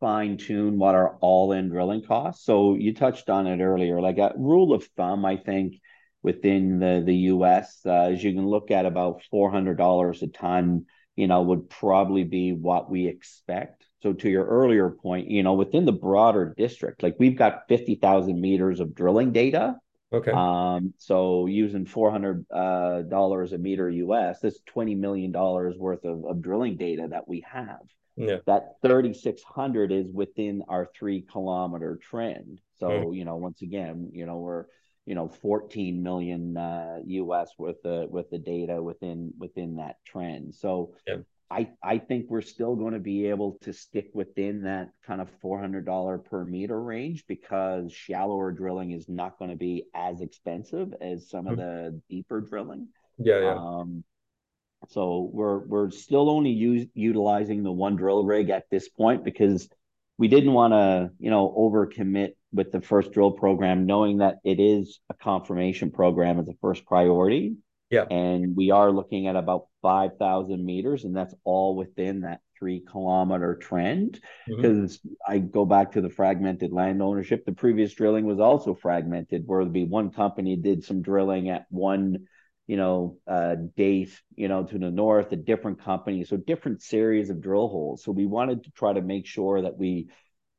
fine 0.00 0.36
tune 0.36 0.78
what 0.78 0.94
our 0.94 1.16
all-in 1.20 1.70
drilling 1.70 2.02
costs. 2.02 2.44
So 2.44 2.74
you 2.74 2.94
touched 2.94 3.30
on 3.30 3.46
it 3.46 3.62
earlier, 3.62 4.00
like 4.02 4.18
a 4.18 4.34
rule 4.36 4.74
of 4.74 4.84
thumb, 4.96 5.24
I 5.24 5.38
think 5.38 5.76
within 6.22 6.78
the 6.78 7.02
the 7.04 7.16
US, 7.32 7.80
uh, 7.86 8.10
as 8.12 8.22
you 8.22 8.34
can 8.34 8.46
look 8.46 8.70
at 8.70 8.84
about 8.84 9.22
four 9.30 9.50
hundred 9.50 9.78
dollars 9.78 10.22
a 10.22 10.26
ton, 10.26 10.84
you 11.16 11.26
know, 11.26 11.40
would 11.40 11.70
probably 11.70 12.24
be 12.24 12.52
what 12.52 12.90
we 12.90 13.06
expect. 13.06 13.86
So 14.02 14.12
to 14.12 14.28
your 14.28 14.44
earlier 14.44 14.90
point, 14.90 15.30
you 15.30 15.42
know, 15.42 15.54
within 15.54 15.86
the 15.86 15.92
broader 15.92 16.54
district, 16.54 17.02
like 17.02 17.16
we've 17.18 17.36
got 17.38 17.66
fifty 17.66 17.94
thousand 17.94 18.42
meters 18.42 18.80
of 18.80 18.94
drilling 18.94 19.32
data 19.32 19.76
Okay. 20.12 20.32
um, 20.32 20.92
so 20.98 21.46
using 21.46 21.86
four 21.86 22.10
hundred 22.10 22.44
uh, 22.50 23.02
dollars 23.02 23.52
a 23.52 23.58
meter 23.58 23.88
US, 23.90 24.40
that's 24.40 24.60
twenty 24.66 24.94
million 24.94 25.32
dollars 25.32 25.76
worth 25.78 26.04
of, 26.04 26.24
of 26.24 26.42
drilling 26.42 26.76
data 26.76 27.06
that 27.10 27.28
we 27.28 27.44
have. 27.50 27.80
Yeah. 28.16 28.38
That 28.46 28.74
thirty 28.82 29.14
six 29.14 29.42
hundred 29.42 29.92
is 29.92 30.10
within 30.12 30.62
our 30.68 30.88
three 30.98 31.22
kilometer 31.22 31.98
trend. 32.02 32.60
So 32.78 32.88
Mm. 32.88 33.16
you 33.16 33.24
know, 33.24 33.36
once 33.36 33.62
again, 33.62 34.10
you 34.12 34.26
know, 34.26 34.38
we're 34.38 34.64
you 35.06 35.14
know 35.14 35.28
14 35.28 36.02
million 36.02 36.56
uh, 36.56 36.98
US 37.04 37.50
with 37.58 37.82
the 37.82 38.06
with 38.10 38.30
the 38.30 38.38
data 38.38 38.82
within 38.82 39.32
within 39.38 39.76
that 39.76 39.96
trend. 40.04 40.54
So 40.54 40.94
Yeah. 41.06 41.18
I 41.50 41.70
I 41.82 41.98
think 41.98 42.26
we're 42.28 42.42
still 42.42 42.76
going 42.76 42.94
to 42.94 43.00
be 43.00 43.26
able 43.26 43.58
to 43.62 43.72
stick 43.72 44.10
within 44.14 44.62
that 44.62 44.90
kind 45.06 45.20
of 45.20 45.28
$400 45.42 46.24
per 46.24 46.44
meter 46.44 46.80
range 46.80 47.24
because 47.26 47.92
shallower 47.92 48.52
drilling 48.52 48.92
is 48.92 49.08
not 49.08 49.38
going 49.38 49.50
to 49.50 49.56
be 49.56 49.86
as 49.94 50.20
expensive 50.20 50.94
as 51.00 51.28
some 51.28 51.46
of 51.48 51.54
Mm. 51.54 51.56
the 51.58 52.00
deeper 52.08 52.40
drilling. 52.40 52.88
Yeah, 53.18 53.40
yeah. 53.40 53.54
Um, 53.58 54.04
so 54.88 55.28
we're 55.32 55.58
we're 55.58 55.90
still 55.90 56.30
only 56.30 56.50
use, 56.50 56.86
utilizing 56.94 57.62
the 57.62 57.72
one 57.72 57.96
drill 57.96 58.24
rig 58.24 58.50
at 58.50 58.64
this 58.70 58.88
point 58.88 59.24
because 59.24 59.68
we 60.16 60.28
didn't 60.28 60.52
want 60.52 60.72
to, 60.72 61.10
you 61.18 61.30
know, 61.30 61.52
overcommit 61.56 62.34
with 62.52 62.72
the 62.72 62.80
first 62.80 63.12
drill 63.12 63.32
program, 63.32 63.86
knowing 63.86 64.18
that 64.18 64.36
it 64.44 64.60
is 64.60 65.00
a 65.10 65.14
confirmation 65.14 65.90
program 65.90 66.38
as 66.38 66.48
a 66.48 66.54
first 66.60 66.84
priority 66.86 67.56
Yeah. 67.90 68.04
and 68.10 68.56
we 68.56 68.70
are 68.70 68.90
looking 68.92 69.26
at 69.26 69.36
about 69.36 69.66
5,000 69.82 70.64
meters, 70.64 71.04
and 71.04 71.14
that's 71.14 71.34
all 71.44 71.74
within 71.76 72.20
that 72.20 72.40
three 72.58 72.80
kilometer 72.80 73.56
trend. 73.56 74.20
Mhm. 74.48 74.56
Because 74.56 75.00
I 75.26 75.38
go 75.38 75.64
back 75.64 75.92
to 75.92 76.00
the 76.00 76.10
fragmented 76.10 76.72
land 76.72 77.02
ownership. 77.02 77.44
The 77.44 77.52
previous 77.52 77.92
drilling 77.94 78.26
was 78.26 78.38
also 78.38 78.74
fragmented, 78.74 79.42
where 79.46 79.64
there'd 79.64 79.72
be 79.72 79.84
one 79.86 80.10
company 80.10 80.56
did 80.56 80.84
some 80.84 81.02
drilling 81.02 81.48
at 81.48 81.66
one, 81.70 82.26
you 82.66 82.76
know, 82.76 83.16
uh, 83.26 83.56
date, 83.76 84.16
you 84.36 84.46
know, 84.48 84.64
to 84.64 84.78
the 84.78 84.90
north, 84.90 85.32
a 85.32 85.36
different 85.36 85.80
company, 85.80 86.22
so 86.24 86.36
different 86.36 86.82
series 86.82 87.30
of 87.30 87.40
drill 87.40 87.68
holes. 87.68 88.04
So 88.04 88.12
we 88.12 88.26
wanted 88.26 88.64
to 88.64 88.70
try 88.72 88.92
to 88.92 89.02
make 89.02 89.26
sure 89.26 89.62
that 89.62 89.76
we 89.78 90.08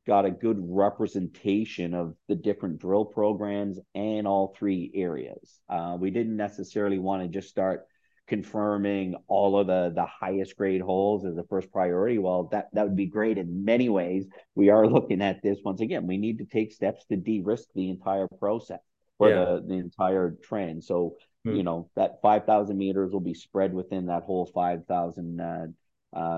got 0.06 0.24
a 0.24 0.30
good 0.30 0.58
representation 0.60 1.94
of 1.94 2.14
the 2.28 2.34
different 2.34 2.78
drill 2.78 3.04
programs 3.04 3.78
and 3.94 4.26
all 4.26 4.54
three 4.58 4.90
areas. 4.94 5.60
Uh, 5.68 5.96
we 5.98 6.10
didn't 6.10 6.36
necessarily 6.36 6.98
want 6.98 7.22
to 7.22 7.28
just 7.28 7.48
start 7.48 7.86
confirming 8.28 9.14
all 9.26 9.58
of 9.58 9.66
the 9.66 9.92
the 9.94 10.06
highest 10.06 10.56
grade 10.56 10.80
holes 10.80 11.24
as 11.24 11.34
the 11.34 11.44
first 11.44 11.70
priority. 11.72 12.18
Well, 12.18 12.44
that 12.52 12.68
that 12.72 12.84
would 12.84 12.96
be 12.96 13.06
great 13.06 13.36
in 13.36 13.64
many 13.64 13.88
ways. 13.88 14.26
We 14.54 14.70
are 14.70 14.86
looking 14.86 15.22
at 15.22 15.42
this 15.42 15.58
once 15.64 15.80
again. 15.80 16.06
We 16.06 16.18
need 16.18 16.38
to 16.38 16.44
take 16.44 16.72
steps 16.72 17.04
to 17.06 17.16
de-risk 17.16 17.68
the 17.74 17.90
entire 17.90 18.28
process 18.38 18.80
or 19.18 19.28
Yeah. 19.28 19.44
the 19.44 19.64
the 19.66 19.74
entire 19.74 20.36
trend. 20.42 20.84
So 20.84 21.16
Mm. 21.44 21.56
you 21.56 21.62
know 21.64 21.90
that 21.96 22.22
5000 22.22 22.78
meters 22.78 23.12
will 23.12 23.20
be 23.20 23.34
spread 23.34 23.74
within 23.74 24.06
that 24.06 24.22
whole 24.22 24.46
5000 24.46 25.40
uh, 25.40 25.44
uh, 25.44 25.66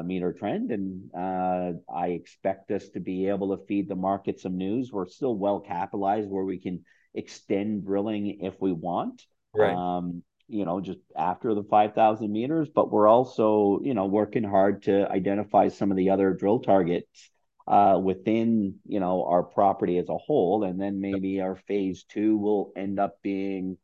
meter 0.04 0.32
trend. 0.32 0.70
And 0.70 1.10
uh, 1.16 1.72
I 1.92 2.08
expect 2.08 2.70
us 2.70 2.88
to 2.90 3.00
be 3.00 3.28
able 3.28 3.56
to 3.56 3.64
feed 3.66 3.88
the 3.88 3.96
market 3.96 4.40
some 4.40 4.56
news. 4.56 4.92
We're 4.92 5.08
still 5.08 5.36
well 5.36 5.60
capitalized 5.60 6.28
where 6.28 6.44
we 6.44 6.58
can 6.58 6.84
extend 7.14 7.84
drilling 7.84 8.40
if 8.40 8.54
we 8.60 8.72
want. 8.72 9.22
Right. 9.54 9.74
Um, 9.74 10.22
you 10.46 10.64
know, 10.64 10.80
just 10.80 10.98
after 11.16 11.54
the 11.54 11.62
5,000 11.64 12.30
meters, 12.30 12.68
but 12.74 12.90
we're 12.90 13.08
also, 13.08 13.80
you 13.82 13.94
know, 13.94 14.04
working 14.06 14.44
hard 14.44 14.82
to 14.82 15.10
identify 15.10 15.68
some 15.68 15.90
of 15.90 15.96
the 15.96 16.10
other 16.10 16.34
drill 16.34 16.60
targets 16.60 17.30
uh, 17.66 17.98
within, 18.02 18.74
you 18.86 19.00
know, 19.00 19.24
our 19.24 19.42
property 19.42 19.96
as 19.96 20.08
a 20.10 20.18
whole. 20.18 20.64
And 20.64 20.78
then 20.78 21.00
maybe 21.00 21.40
our 21.40 21.56
phase 21.56 22.04
two 22.04 22.36
will 22.36 22.72
end 22.76 22.98
up 22.98 23.22
being 23.22 23.78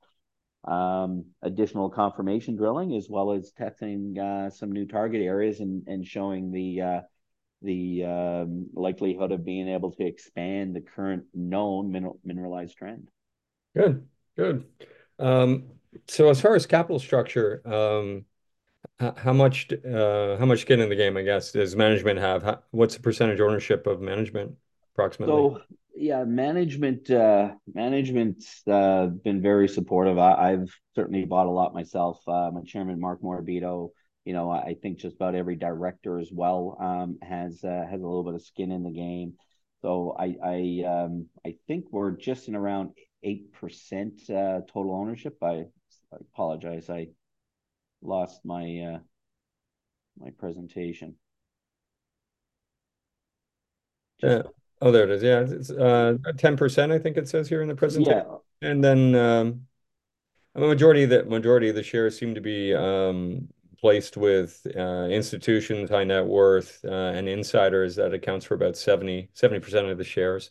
um, 0.65 1.25
additional 1.43 1.91
confirmation 1.91 2.57
drilling 2.57 2.95
as 2.95 3.09
well 3.09 3.33
as 3.33 3.53
testing 3.53 4.19
uh, 4.19 4.51
some 4.51 4.73
new 4.73 4.87
target 4.87 5.23
areas 5.23 5.61
and, 5.61 5.83
and 5.87 6.07
showing 6.07 6.51
the 6.53 6.81
uh, 6.81 7.01
the 7.63 8.05
um, 8.05 8.69
likelihood 8.75 9.33
of 9.33 9.45
being 9.45 9.69
able 9.69 9.93
to 9.93 10.05
expand 10.05 10.75
the 10.75 10.81
current 10.81 11.25
known 11.35 11.93
mineral, 11.93 12.19
mineralized 12.25 12.77
trend. 12.77 13.09
Good. 13.77 14.07
Good. 14.37 14.65
Um, 15.19 15.65
so 16.09 16.31
as 16.31 16.41
far 16.41 16.55
as 16.55 16.67
capital 16.67 16.99
structure, 16.99 17.61
um, 17.67 18.25
how 18.99 19.33
much 19.33 19.71
uh, 19.73 20.37
how 20.39 20.47
much 20.47 20.61
skin 20.61 20.81
in 20.81 20.89
the 20.89 20.97
game, 20.97 21.17
I 21.17 21.23
guess, 21.23 21.53
does 21.53 21.77
management 21.77 22.19
have? 22.19 22.43
How, 22.43 22.61
what's 22.71 22.95
the 22.97 23.03
percentage 23.03 23.41
ownership 23.41 23.87
of 23.87 24.01
management 24.01 24.53
approximately? 24.95 25.35
So 25.35 25.61
yeah, 25.95 26.25
management 26.25 27.11
uh, 27.11 27.53
management's 27.73 28.63
uh, 28.67 29.07
been 29.07 29.43
very 29.43 29.69
supportive. 29.69 30.19
I, 30.19 30.53
I've 30.53 30.71
certainly 30.95 31.25
bought 31.25 31.47
a 31.47 31.51
lot 31.51 31.75
myself. 31.75 32.21
Uh, 32.27 32.51
my 32.53 32.63
chairman 32.65 33.01
Mark 33.01 33.23
Morabito, 33.23 33.91
you 34.25 34.33
know, 34.33 34.51
I 34.51 34.77
think 34.83 34.99
just 34.99 35.17
about 35.17 35.35
every 35.35 35.57
director 35.57 36.19
as 36.19 36.31
well 36.33 36.77
um, 36.81 37.19
has 37.23 37.63
uh, 37.65 37.87
has 37.91 38.01
a 38.01 38.07
little 38.07 38.25
bit 38.25 38.35
of 38.35 38.43
skin 38.43 38.71
in 38.71 38.83
the 38.83 38.91
game. 38.91 39.35
So 39.83 40.17
I 40.19 40.37
I 40.45 40.85
um, 40.87 41.27
I 41.47 41.57
think 41.67 41.87
we're 41.91 42.13
just 42.13 42.49
in 42.49 42.55
around 42.55 42.91
eight 43.23 43.53
percent 43.53 44.29
uh, 44.31 44.61
total 44.73 44.95
ownership. 44.95 45.37
I, 45.43 45.65
I 46.13 46.17
apologize, 46.21 46.89
I 46.91 47.09
lost 48.03 48.41
my 48.45 48.95
uh, 48.95 48.99
my 50.19 50.31
presentation. 50.39 51.17
Uh, 54.23 54.43
Just 54.43 54.60
oh, 54.81 54.91
there 54.91 55.05
it 55.05 55.11
is. 55.11 55.23
Yeah, 55.23 55.41
it's 55.49 55.71
uh 55.71 56.17
10%, 56.37 56.93
I 56.93 56.99
think 56.99 57.17
it 57.17 57.29
says 57.29 57.49
here 57.49 57.63
in 57.63 57.69
the 57.69 57.75
presentation. 57.75 58.27
yeah, 58.63 58.69
And 58.69 58.83
then 58.85 59.15
um, 59.15 59.67
a 60.55 60.61
majority 60.61 61.05
of 61.05 61.11
the 61.11 61.25
majority 61.25 61.69
of 61.69 61.75
the 61.75 61.83
shares 61.83 62.19
seem 62.19 62.35
to 62.35 62.41
be 62.41 62.75
um, 62.75 63.49
placed 63.79 64.17
with 64.17 64.67
uh, 64.77 65.07
institutions, 65.11 65.91
high 65.91 66.05
net 66.05 66.27
worth, 66.27 66.85
uh, 66.85 66.91
and 66.91 67.29
insiders. 67.29 67.97
That 67.97 68.15
accounts 68.15 68.47
for 68.47 68.55
about 68.55 68.77
70 68.77 69.29
percent 69.35 69.87
of 69.87 69.99
the 69.99 70.05
shares. 70.05 70.51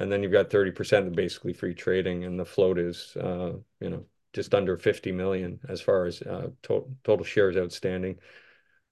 And 0.00 0.12
then 0.12 0.22
you've 0.22 0.32
got 0.32 0.50
30% 0.50 1.08
of 1.08 1.14
basically 1.14 1.52
free 1.52 1.74
trading, 1.74 2.24
and 2.24 2.38
the 2.38 2.44
float 2.44 2.78
is 2.78 3.16
uh, 3.16 3.52
you 3.80 3.90
know 3.90 4.06
just 4.32 4.54
under 4.54 4.76
50 4.78 5.12
million 5.12 5.60
as 5.68 5.80
far 5.80 6.06
as 6.06 6.22
uh, 6.22 6.50
to 6.64 6.96
total 7.04 7.24
shares 7.24 7.56
outstanding. 7.56 8.18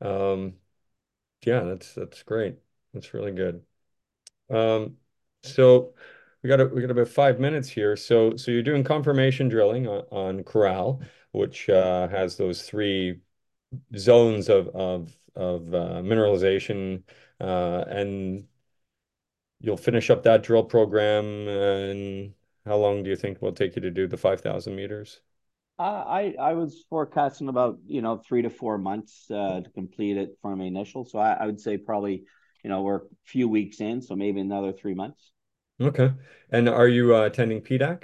Um, 0.01 0.55
yeah, 1.45 1.61
that's 1.63 1.95
that's 1.95 2.23
great. 2.23 2.57
That's 2.95 3.15
really 3.15 3.33
good. 3.33 3.63
Um, 4.51 4.97
so 5.43 5.95
we 6.43 6.49
got 6.49 6.61
a, 6.61 6.67
we 6.67 6.81
got 6.81 6.91
about 6.91 7.09
five 7.09 7.41
minutes 7.41 7.69
here. 7.69 7.97
So 7.97 8.37
so 8.37 8.51
you're 8.51 8.63
doing 8.63 8.85
confirmation 8.85 9.49
drilling 9.49 9.87
on, 9.87 10.05
on 10.11 10.45
Corral, 10.45 11.03
which 11.33 11.69
uh, 11.69 12.09
has 12.09 12.37
those 12.37 12.63
three 12.63 13.21
zones 13.97 14.49
of 14.49 14.69
of 14.71 15.17
of 15.37 15.75
uh, 15.75 16.03
mineralization, 16.03 17.03
uh, 17.41 17.85
and 17.89 18.47
you'll 19.61 19.77
finish 19.77 20.11
up 20.11 20.23
that 20.25 20.43
drill 20.43 20.65
program. 20.65 21.49
And 21.49 22.35
how 22.65 22.77
long 22.77 23.03
do 23.03 23.11
you 23.11 23.17
think 23.17 23.41
will 23.41 23.53
take 23.53 23.77
you 23.77 23.83
to 23.83 23.91
do 23.91 24.07
the 24.07 24.17
5,000 24.17 24.75
meters? 24.75 25.21
Uh, 25.79 25.83
I 26.07 26.35
I 26.41 26.55
was 26.55 26.85
forecasting 26.89 27.49
about 27.49 27.79
you 27.87 28.01
know 28.01 28.17
three 28.17 28.41
to 28.43 28.49
four 28.51 28.79
months 28.79 29.31
uh, 29.31 29.61
to 29.61 29.71
complete 29.71 30.17
it 30.17 30.39
from 30.41 30.63
initial. 30.63 31.05
So 31.05 31.19
I, 31.19 31.33
I 31.35 31.47
would 31.47 31.61
say 31.61 31.77
probably 31.77 32.25
you 32.67 32.73
know 32.73 32.83
we're 32.83 32.97
a 32.97 33.09
few 33.23 33.49
weeks 33.49 33.81
in, 33.81 34.03
so 34.03 34.17
maybe 34.17 34.41
another 34.41 34.73
three 34.73 34.95
months. 34.95 35.31
Okay. 35.81 36.11
And 36.51 36.69
are 36.69 36.89
you 36.89 37.15
uh, 37.15 37.21
attending 37.21 37.61
PDAC. 37.61 38.03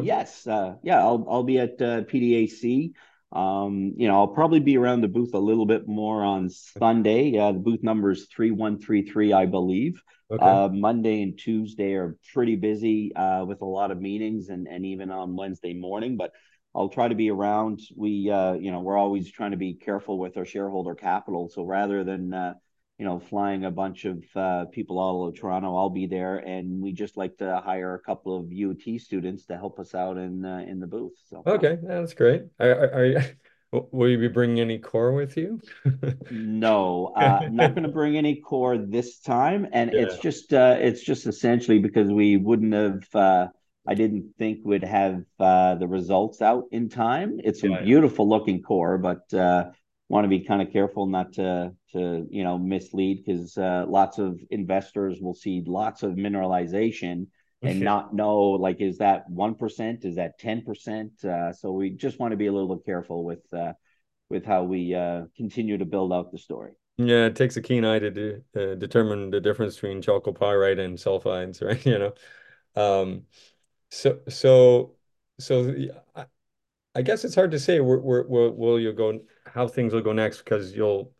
Yes, 0.00 0.46
uh, 0.46 0.76
yeah, 0.84 1.00
I'll 1.00 1.26
I'll 1.28 1.42
be 1.42 1.58
at 1.58 1.82
uh, 1.82 2.02
PDAC. 2.02 2.92
Um, 3.32 3.94
you 3.96 4.06
know, 4.06 4.14
I'll 4.14 4.28
probably 4.28 4.60
be 4.60 4.78
around 4.78 5.00
the 5.00 5.08
booth 5.08 5.34
a 5.34 5.40
little 5.40 5.66
bit 5.66 5.88
more 5.88 6.22
on 6.22 6.50
Sunday. 6.50 7.36
Uh, 7.36 7.50
the 7.50 7.58
booth 7.58 7.82
number 7.82 8.12
is 8.12 8.26
3133, 8.26 9.32
I 9.32 9.46
believe. 9.46 10.00
Okay. 10.30 10.44
Uh, 10.44 10.68
Monday 10.68 11.22
and 11.22 11.36
Tuesday 11.36 11.94
are 11.94 12.16
pretty 12.32 12.54
busy 12.54 13.12
uh, 13.16 13.44
with 13.44 13.60
a 13.60 13.66
lot 13.66 13.90
of 13.90 14.00
meetings 14.00 14.50
and, 14.50 14.68
and 14.68 14.86
even 14.86 15.10
on 15.10 15.34
Wednesday 15.34 15.74
morning, 15.74 16.16
but 16.16 16.30
I'll 16.76 16.88
try 16.88 17.08
to 17.08 17.14
be 17.16 17.28
around. 17.28 17.80
We, 17.96 18.30
uh, 18.30 18.52
you 18.52 18.70
know, 18.70 18.80
we're 18.80 18.96
always 18.96 19.32
trying 19.32 19.50
to 19.50 19.56
be 19.56 19.74
careful 19.74 20.16
with 20.16 20.36
our 20.36 20.44
shareholder 20.44 20.94
capital. 20.94 21.48
So 21.48 21.64
rather 21.64 22.04
than, 22.04 22.32
uh, 22.32 22.54
you 22.98 23.04
know, 23.04 23.18
flying 23.18 23.64
a 23.64 23.70
bunch 23.70 24.04
of 24.04 24.24
uh, 24.36 24.66
people 24.66 24.98
all 24.98 25.22
over 25.24 25.32
Toronto, 25.36 25.76
I'll 25.76 25.90
be 25.90 26.06
there, 26.06 26.38
and 26.38 26.80
we 26.80 26.92
just 26.92 27.16
like 27.16 27.36
to 27.38 27.60
hire 27.64 27.94
a 27.94 28.00
couple 28.00 28.36
of 28.38 28.50
UT 28.52 28.98
students 28.98 29.46
to 29.46 29.56
help 29.56 29.78
us 29.80 29.94
out 29.94 30.16
in 30.16 30.44
uh, 30.44 30.64
in 30.68 30.80
the 30.80 30.86
booth. 30.86 31.14
So 31.28 31.46
Okay, 31.46 31.78
that's 31.82 32.14
great. 32.14 32.44
Are, 32.58 32.70
are, 32.70 33.16
are, 33.72 33.82
will 33.92 34.08
you 34.08 34.18
be 34.18 34.28
bringing 34.28 34.60
any 34.60 34.78
core 34.78 35.12
with 35.12 35.36
you? 35.36 35.60
no, 36.30 37.12
uh, 37.14 37.42
I'm 37.44 37.56
not 37.56 37.74
going 37.74 37.82
to 37.84 37.88
bring 37.92 38.16
any 38.16 38.36
core 38.40 38.78
this 38.78 39.20
time, 39.20 39.68
and 39.72 39.90
Yeah. 39.92 40.00
it's 40.00 40.16
just 40.18 40.52
uh, 40.52 40.76
it's 40.80 41.02
just 41.02 41.26
essentially 41.26 41.78
because 41.78 42.10
we 42.10 42.36
wouldn't 42.36 42.72
have. 42.72 43.14
Uh, 43.14 43.48
I 43.86 43.94
didn't 43.94 44.32
think 44.38 44.60
we'd 44.64 44.82
have 44.82 45.24
uh, 45.38 45.74
the 45.74 45.86
results 45.86 46.40
out 46.40 46.64
in 46.72 46.88
time. 46.88 47.38
It's 47.44 47.64
a 47.64 47.68
beautiful 47.68 48.26
looking 48.26 48.62
core, 48.62 48.96
but 48.96 49.32
uh, 49.34 49.66
want 50.08 50.24
to 50.24 50.28
be 50.28 50.40
kind 50.40 50.62
of 50.62 50.72
careful 50.72 51.06
not 51.06 51.34
to 51.34 51.74
to 51.94 52.26
you 52.30 52.44
know 52.44 52.58
mislead 52.58 53.24
because 53.24 53.58
uh, 53.58 53.86
lots 53.88 54.18
of 54.18 54.40
investors 54.50 55.20
will 55.22 55.34
see 55.34 55.64
lots 55.66 56.02
of 56.04 56.12
mineralization 56.14 57.28
and 57.64 57.80
Okay. 57.80 57.84
not 57.84 58.14
know 58.14 58.40
like 58.66 58.80
is 58.82 58.98
that 58.98 59.28
one 59.30 59.54
percent, 59.56 60.04
is 60.04 60.16
that 60.16 60.38
ten 60.38 60.62
percent? 60.62 61.12
Uh, 61.24 61.52
so 61.52 61.72
we 61.72 61.90
just 61.90 62.20
want 62.20 62.32
to 62.32 62.38
be 62.38 62.46
a 62.46 62.52
little 62.52 62.74
bit 62.76 62.84
careful 62.86 63.24
with 63.24 63.42
uh, 63.54 63.72
with 64.30 64.44
how 64.46 64.64
we 64.64 64.94
uh, 64.94 65.22
continue 65.36 65.78
to 65.78 65.86
build 65.86 66.12
out 66.12 66.32
the 66.32 66.38
story. 66.38 66.72
Yeah, 66.96 67.26
it 67.26 67.34
takes 67.36 67.56
a 67.56 67.62
keen 67.62 67.84
eye 67.84 67.98
to 67.98 68.10
do, 68.10 68.44
uh, 68.56 68.74
determine 68.76 69.30
the 69.30 69.40
difference 69.40 69.74
between 69.74 70.00
chalcopyrite 70.00 70.78
and 70.78 70.96
sulfides, 70.96 71.60
right? 71.66 71.84
You 71.84 71.98
know. 71.98 72.14
Um, 72.76 73.26
so 73.90 74.20
so 74.28 74.96
so 75.40 75.64
the- 75.64 75.92
I, 76.16 76.26
I 76.96 77.02
guess 77.02 77.24
it's 77.24 77.34
hard 77.36 77.52
to 77.52 77.60
say 77.60 77.80
where, 77.80 77.98
where, 77.98 78.24
where 78.24 78.50
will 78.50 78.80
you 78.80 78.92
go, 78.92 79.20
how 79.46 79.68
things 79.68 79.94
will 79.94 80.02
go 80.02 80.12
next 80.12 80.38
because 80.40 80.74
you'll 80.76 81.12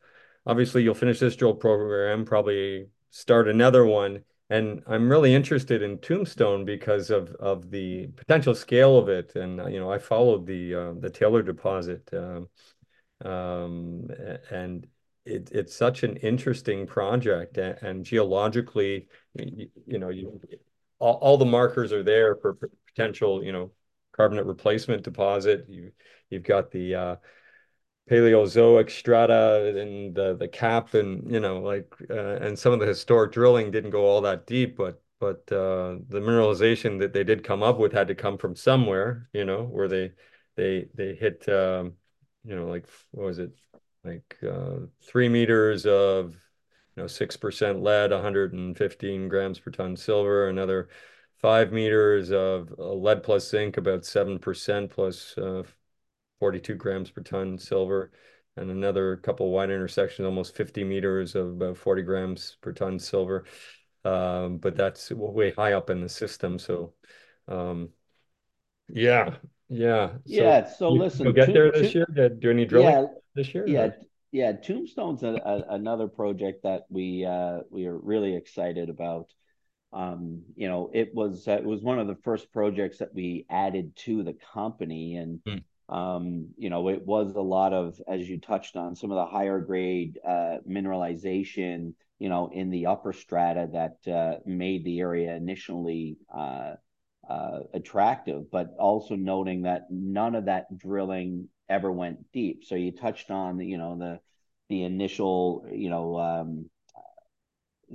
obviously 0.47 0.83
you'll 0.83 0.95
finish 0.95 1.19
this 1.19 1.37
drill 1.37 1.55
program, 1.55 2.25
probably 2.25 2.89
start 3.11 3.49
another 3.49 3.85
one, 3.85 4.23
and 4.51 4.83
I'm 4.87 5.09
really 5.09 5.35
interested 5.35 5.83
in 5.83 5.99
Tombstone 5.99 6.65
because 6.65 7.11
of 7.11 7.31
of 7.37 7.71
the 7.71 8.09
potential 8.09 8.55
scale 8.55 8.99
of 8.99 9.09
it, 9.09 9.35
and 9.37 9.57
you 9.73 9.81
know 9.81 9.91
I 9.91 9.99
followed 9.99 10.47
the 10.47 10.75
uh, 10.75 10.93
the 10.99 11.11
Taylor 11.11 11.43
deposit. 11.43 12.09
Um, 12.13 12.49
um, 13.25 14.09
and 14.51 14.87
it, 15.25 15.51
it's 15.53 15.75
such 15.75 16.03
an 16.03 16.17
interesting 16.17 16.87
project. 16.87 17.57
And, 17.57 17.79
and 17.83 18.05
geologically 18.05 19.09
you, 19.35 19.69
you 19.87 19.99
know 19.99 20.11
you 20.11 20.41
all, 20.99 21.15
all 21.15 21.39
the 21.39 21.45
markers 21.45 21.93
are 21.93 22.03
there 22.03 22.37
for 22.37 22.59
potential 22.87 23.43
you 23.43 23.53
know 23.53 23.73
carbonate 24.13 24.47
replacement 24.47 25.03
deposit. 25.03 25.67
You 25.69 25.93
you've 26.31 26.43
got 26.43 26.71
the 26.71 26.95
uh, 26.95 27.17
Paleozoic 28.11 28.91
strata 28.91 29.75
and 29.81 30.15
the 30.15 30.37
the 30.37 30.49
cap 30.49 30.95
and 30.95 31.31
you 31.31 31.41
know 31.41 31.61
like 31.61 31.93
uh, 32.11 32.37
and 32.37 32.59
some 32.59 32.73
of 32.73 32.81
the 32.81 32.87
historic 32.87 33.33
drilling 33.33 33.71
didn't 33.71 33.91
go 33.91 34.05
all 34.05 34.21
that 34.21 34.47
deep 34.47 34.77
but 34.77 35.03
but 35.21 35.41
uh, 35.51 35.97
the 36.09 36.21
mineralization 36.21 36.99
that 36.99 37.15
they 37.15 37.25
did 37.25 37.43
come 37.45 37.63
up 37.63 37.79
with 37.79 37.93
had 37.93 38.09
to 38.09 38.15
come 38.15 38.37
from 38.37 38.55
somewhere 38.55 39.29
you 39.33 39.45
know 39.45 39.63
where 39.63 39.89
they 39.89 40.13
they 40.57 40.87
they 40.95 41.15
hit 41.15 41.49
um, 41.49 41.95
you 42.45 42.55
know 42.55 42.67
like 42.67 42.87
what 43.13 43.27
was 43.27 43.39
it? 43.39 43.53
Like 44.05 44.37
uh, 44.43 44.87
three 45.03 45.29
meters 45.29 45.87
of 45.87 46.35
you 46.97 47.03
know 47.03 47.07
6% 47.07 47.83
lead 47.83 48.11
115 48.13 49.29
grams 49.29 49.59
per 49.59 49.71
ton 49.71 49.97
silver 49.97 50.49
another 50.49 50.89
five 51.41 51.73
meters 51.73 52.31
of 52.31 52.73
uh, 52.79 52.93
lead 52.93 53.23
plus 53.23 53.49
zinc 53.49 53.77
about 53.77 54.05
7% 54.05 54.91
plus 54.91 55.37
uh, 55.39 55.63
42 56.41 56.75
grams 56.75 57.11
per 57.11 57.23
ton 57.23 57.59
silver, 57.59 58.11
and 58.57 58.71
another 58.71 59.17
couple 59.17 59.51
wide 59.51 59.71
intersections, 59.71 60.27
almost 60.27 60.55
50 60.57 60.85
meters 60.85 61.35
of 61.35 61.49
about 61.49 61.77
40 61.77 62.03
grams 62.03 62.57
per 62.61 62.73
ton 62.73 62.99
silver. 62.99 63.45
Um, 64.05 64.59
but 64.59 64.77
that's 64.77 65.11
way 65.11 65.53
high 65.53 65.73
up 65.73 65.89
in 65.91 66.01
the 66.01 66.09
system. 66.09 66.59
So, 66.59 66.93
um, 67.49 67.89
yeah, 68.89 69.37
yeah. 69.69 70.11
Yeah. 70.27 70.67
So 70.69 70.91
you, 70.91 70.97
you'll 70.97 71.05
listen, 71.05 71.33
get 71.33 71.47
to, 71.47 71.53
there 71.55 71.73
this 71.73 71.95
year? 71.95 72.07
Do 72.13 72.29
do 72.29 72.51
any 72.51 72.65
drilling 72.67 72.91
yeah, 72.91 73.07
this 73.35 73.55
year? 73.55 73.67
yeah, 73.67 73.87
Or? 73.87 73.97
yeah. 74.33 74.53
Tombstone's 74.53 75.23
a, 75.23 75.29
a, 75.45 75.75
another 75.75 76.09
project 76.09 76.65
that 76.65 76.83
we 76.91 77.25
uh, 77.25 77.61
we 77.71 77.87
are 77.87 77.97
really 77.97 78.37
excited 78.37 78.91
about. 78.91 79.31
Um, 79.93 80.43
you 80.57 80.69
know, 80.69 80.91
it 80.93 81.15
was 81.15 81.47
uh, 81.49 81.53
it 81.53 81.65
was 81.65 81.81
one 81.81 81.99
of 81.99 82.09
the 82.09 82.17
first 82.25 82.53
projects 82.53 82.99
that 82.99 83.15
we 83.15 83.47
added 83.49 83.97
to 84.05 84.23
the 84.23 84.37
company, 84.53 85.17
and 85.17 85.41
Hmm. 85.47 85.59
Um, 85.89 86.49
you 86.57 86.71
know, 86.71 86.89
it 86.89 87.05
was 87.05 87.35
a 87.35 87.41
lot 87.41 87.73
of, 87.73 88.01
as 88.09 88.29
you 88.29 88.41
touched 88.41 88.77
on, 88.77 88.97
some 88.97 89.11
of 89.11 89.17
the 89.17 89.27
higher 89.27 89.61
grade 89.61 90.19
uh, 90.27 90.59
mineralization, 90.69 91.95
you 92.19 92.29
know, 92.29 92.51
in 92.53 92.71
the 92.71 92.87
upper 92.87 93.13
strata 93.13 93.69
that 93.73 94.13
uh, 94.13 94.39
made 94.47 94.85
the 94.85 95.01
area 95.01 95.35
initially 95.35 96.17
uh, 96.35 96.75
uh, 97.29 97.59
attractive, 97.73 98.51
but 98.51 98.75
also 98.79 99.15
noting 99.15 99.63
that 99.63 99.83
none 99.91 100.35
of 100.35 100.47
that 100.47 100.77
drilling 100.79 101.49
ever 101.69 101.91
went 101.91 102.33
deep. 102.33 102.65
So 102.65 102.75
you 102.75 102.93
touched 102.93 103.31
on, 103.31 103.61
you 103.61 103.79
know, 103.79 103.99
the 103.99 104.21
the 104.71 104.85
initial, 104.85 105.67
you 105.71 105.91
know, 105.91 106.19
um, 106.19 106.71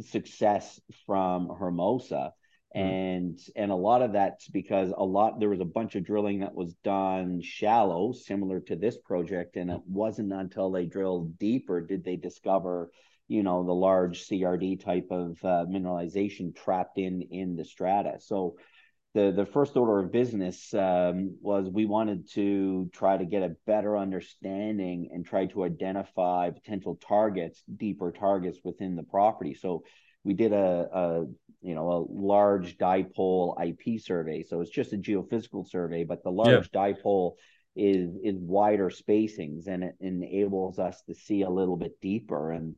success 0.01 0.79
from 1.05 1.49
Hermosa. 1.49 2.33
Hmm. 2.73 2.81
And 2.81 3.39
and 3.55 3.71
a 3.71 3.75
lot 3.75 4.03
of 4.03 4.13
that's 4.13 4.47
because 4.47 4.93
a 4.95 5.03
lot 5.03 5.39
there 5.39 5.49
was 5.49 5.59
a 5.59 5.65
bunch 5.65 5.95
of 5.95 6.05
drilling 6.05 6.41
that 6.41 6.53
was 6.53 6.75
done 6.83 7.41
shallow, 7.41 8.11
similar 8.11 8.59
to 8.61 8.75
this 8.75 8.97
project, 8.97 9.55
and 9.55 9.71
it 9.71 9.81
wasn't 9.87 10.31
until 10.31 10.71
they 10.71 10.85
drilled 10.85 11.39
deeper 11.39 11.81
did 11.81 12.03
they 12.03 12.15
discover, 12.15 12.91
you 13.27 13.41
know, 13.41 13.63
the 13.63 13.73
large 13.73 14.27
CRD 14.27 14.83
type 14.83 15.07
of 15.09 15.43
uh, 15.43 15.65
mineralization 15.67 16.55
trapped 16.55 16.99
in 16.99 17.23
in 17.31 17.55
the 17.55 17.65
strata. 17.65 18.19
So 18.19 18.57
the 19.15 19.31
the 19.31 19.47
first 19.47 19.75
order 19.75 19.97
of 19.97 20.11
business 20.11 20.71
um, 20.75 21.37
was 21.41 21.67
we 21.67 21.85
wanted 21.85 22.29
to 22.33 22.87
try 22.93 23.17
to 23.17 23.25
get 23.25 23.41
a 23.41 23.55
better 23.65 23.97
understanding 23.97 25.09
and 25.11 25.25
try 25.25 25.47
to 25.47 25.63
identify 25.63 26.51
potential 26.51 26.99
targets, 27.01 27.63
deeper 27.77 28.11
targets 28.11 28.59
within 28.63 28.95
the 28.95 29.01
property. 29.01 29.55
So 29.55 29.83
we 30.23 30.33
did 30.33 30.53
a, 30.53 30.87
a 30.93 31.25
you 31.61 31.75
know 31.75 31.91
a 31.91 32.05
large 32.09 32.77
dipole 32.77 33.55
IP 33.59 33.99
survey. 34.01 34.43
So 34.43 34.61
it's 34.61 34.71
just 34.71 34.93
a 34.93 34.97
geophysical 34.97 35.67
survey, 35.67 36.03
but 36.03 36.23
the 36.23 36.31
Yeah. 36.31 36.35
large 36.35 36.71
dipole 36.71 37.33
is 37.75 38.15
is 38.23 38.35
wider 38.39 38.89
spacings 38.89 39.67
and 39.67 39.83
it 39.83 39.95
enables 39.99 40.79
us 40.79 41.01
to 41.03 41.13
see 41.13 41.43
a 41.43 41.49
little 41.49 41.77
bit 41.77 41.99
deeper 42.01 42.51
and 42.51 42.75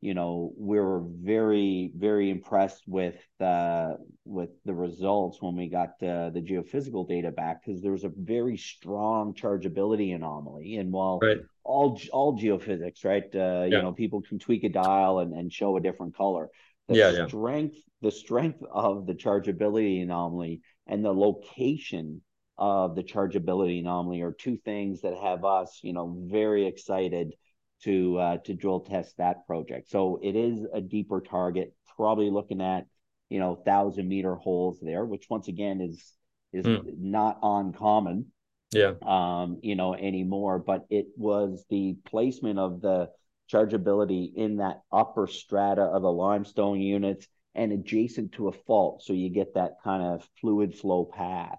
you 0.00 0.14
know 0.14 0.52
we 0.58 0.78
were 0.80 1.00
very 1.22 1.92
very 1.96 2.28
impressed 2.28 2.82
with 2.88 3.16
uh 3.40 3.92
with 4.24 4.50
the 4.64 4.74
results 4.74 5.40
when 5.40 5.54
we 5.56 5.68
got 5.68 5.90
uh, 6.02 6.28
the 6.30 6.42
geophysical 6.44 7.08
data 7.08 7.30
back 7.30 7.64
because 7.64 7.80
there 7.80 7.92
was 7.92 8.02
a 8.04 8.10
very 8.16 8.56
strong 8.56 9.32
chargeability 9.32 10.12
anomaly 10.14 10.76
and 10.76 10.90
while 10.92 11.20
Right. 11.22 11.38
all 11.64 11.98
all 12.12 12.36
geophysics 12.36 13.04
right 13.04 13.32
uh 13.36 13.64
you 13.64 13.80
know 13.80 13.92
people 13.92 14.20
can 14.22 14.40
tweak 14.40 14.64
a 14.64 14.68
dial 14.68 15.20
and, 15.20 15.32
and 15.32 15.52
show 15.52 15.76
a 15.76 15.80
different 15.80 16.16
color 16.16 16.48
the 16.98 17.04
Yeah. 17.04 17.10
Yeah. 17.12 17.28
strength 17.28 17.76
the 18.00 18.10
strength 18.10 18.62
of 18.70 19.06
the 19.06 19.14
chargeability 19.14 20.02
anomaly 20.02 20.60
and 20.86 21.04
the 21.04 21.12
location 21.14 22.22
of 22.58 22.94
the 22.96 23.02
chargeability 23.02 23.80
anomaly 23.80 24.20
are 24.22 24.32
two 24.32 24.56
things 24.58 25.02
that 25.02 25.16
have 25.16 25.44
us 25.44 25.80
you 25.82 25.92
know 25.92 26.16
very 26.30 26.66
excited 26.66 27.34
to 27.82 28.18
uh, 28.18 28.36
to 28.38 28.54
drill 28.54 28.80
test 28.80 29.16
that 29.16 29.46
project. 29.46 29.90
So 29.90 30.20
it 30.22 30.36
is 30.36 30.64
a 30.72 30.80
deeper 30.80 31.20
target, 31.20 31.74
probably 31.96 32.30
looking 32.30 32.60
at 32.60 32.86
you 33.28 33.40
know 33.40 33.56
thousand 33.56 34.08
meter 34.08 34.34
holes 34.36 34.78
there, 34.80 35.04
which 35.04 35.28
once 35.28 35.48
again 35.48 35.80
is 35.80 36.12
is 36.52 36.64
Hmm. 36.64 36.82
not 36.86 37.38
uncommon 37.42 38.26
Yeah. 38.72 38.94
um, 39.02 39.58
you 39.62 39.74
know, 39.74 39.94
anymore. 39.94 40.58
But 40.58 40.86
it 40.90 41.08
was 41.16 41.64
the 41.68 41.96
placement 42.06 42.58
of 42.58 42.80
the 42.80 43.10
chargeability 43.50 44.34
in 44.34 44.56
that 44.56 44.80
upper 44.92 45.26
strata 45.26 45.82
of 45.82 46.02
the 46.02 46.12
limestone 46.12 46.80
units 46.80 47.26
and 47.54 47.72
adjacent 47.72 48.32
to 48.32 48.48
a 48.48 48.52
fault, 48.52 49.02
so 49.02 49.12
you 49.12 49.28
get 49.28 49.54
that 49.54 49.76
kind 49.84 50.02
of 50.02 50.28
fluid 50.40 50.74
flow 50.74 51.04
path. 51.04 51.58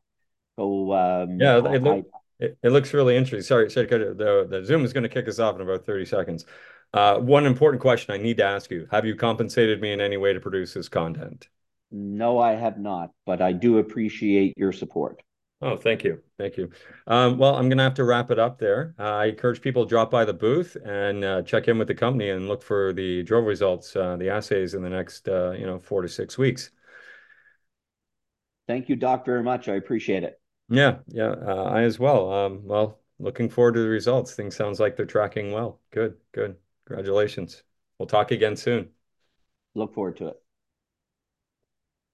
So 0.55 0.93
um, 0.93 1.39
Yeah. 1.39 1.57
It, 1.57 1.85
I 1.85 2.03
it, 2.39 2.57
it 2.61 2.69
looks 2.69 2.93
really 2.93 3.15
interesting. 3.15 3.45
Sorry, 3.45 3.69
sorry, 3.69 3.87
the 3.87 4.47
the 4.49 4.65
Zoom 4.65 4.83
is 4.83 4.93
going 4.93 5.03
to 5.03 5.09
kick 5.09 5.27
us 5.27 5.39
off 5.39 5.55
in 5.55 5.61
about 5.61 5.85
30 5.85 6.05
seconds. 6.05 6.45
Uh, 6.93 7.17
one 7.17 7.45
important 7.45 7.81
question 7.81 8.13
I 8.13 8.17
need 8.17 8.37
to 8.37 8.43
ask 8.43 8.69
you: 8.69 8.87
Have 8.91 9.05
you 9.05 9.15
compensated 9.15 9.81
me 9.81 9.93
in 9.93 10.01
any 10.01 10.17
way 10.17 10.33
to 10.33 10.39
produce 10.39 10.73
this 10.73 10.89
content? 10.89 11.47
no, 11.91 12.39
I 12.39 12.53
have 12.53 12.79
not, 12.79 13.11
but 13.25 13.41
I 13.41 13.53
do 13.53 13.77
appreciate 13.77 14.57
your 14.57 14.71
support. 14.71 15.21
Oh, 15.65 15.77
thank 15.77 16.03
you. 16.03 16.21
Thank 16.37 16.57
you. 16.57 16.71
Um, 17.07 17.37
well, 17.37 17.55
I'm 17.55 17.69
going 17.69 17.77
to 17.77 17.85
have 17.85 17.93
to 17.93 18.03
wrap 18.03 18.31
it 18.31 18.37
up 18.37 18.59
there. 18.59 18.93
Uh, 18.99 19.03
I 19.03 19.25
encourage 19.27 19.61
people 19.61 19.85
to 19.85 19.89
drop 19.89 20.11
by 20.11 20.25
the 20.25 20.33
booth 20.33 20.75
and 20.83 21.23
uh, 21.23 21.41
check 21.43 21.69
in 21.69 21.77
with 21.77 21.87
the 21.87 21.95
company 21.95 22.31
and 22.31 22.49
look 22.49 22.61
for 22.61 22.91
the 22.91 23.23
drill 23.23 23.43
results, 23.43 23.95
uh, 23.95 24.17
the 24.17 24.29
assays 24.29 24.73
in 24.73 24.81
the 24.81 24.89
next, 24.89 25.29
uh, 25.29 25.51
you 25.51 25.65
know, 25.65 25.79
four 25.79 26.01
to 26.01 26.09
six 26.09 26.37
weeks. 26.37 26.71
Thank 28.67 28.89
you, 28.89 28.97
Doc, 28.97 29.25
very 29.25 29.41
much. 29.41 29.69
I 29.69 29.75
appreciate 29.75 30.23
it. 30.23 30.37
Yeah, 30.67 30.97
yeah, 31.07 31.31
uh, 31.31 31.63
I 31.63 31.83
as 31.83 31.97
well. 31.97 32.29
Um, 32.29 32.65
well, 32.65 32.99
looking 33.17 33.47
forward 33.47 33.75
to 33.75 33.81
the 33.81 33.89
results. 33.89 34.35
Things 34.35 34.57
sounds 34.57 34.81
like 34.81 34.97
they're 34.97 35.05
tracking 35.05 35.53
well. 35.53 35.79
Good, 35.91 36.17
good. 36.33 36.57
Congratulations. 36.87 37.63
We'll 37.97 38.07
talk 38.07 38.31
again 38.31 38.57
soon. 38.57 38.89
Look 39.75 39.93
forward 39.93 40.17
to 40.17 40.27
it. 40.27 40.42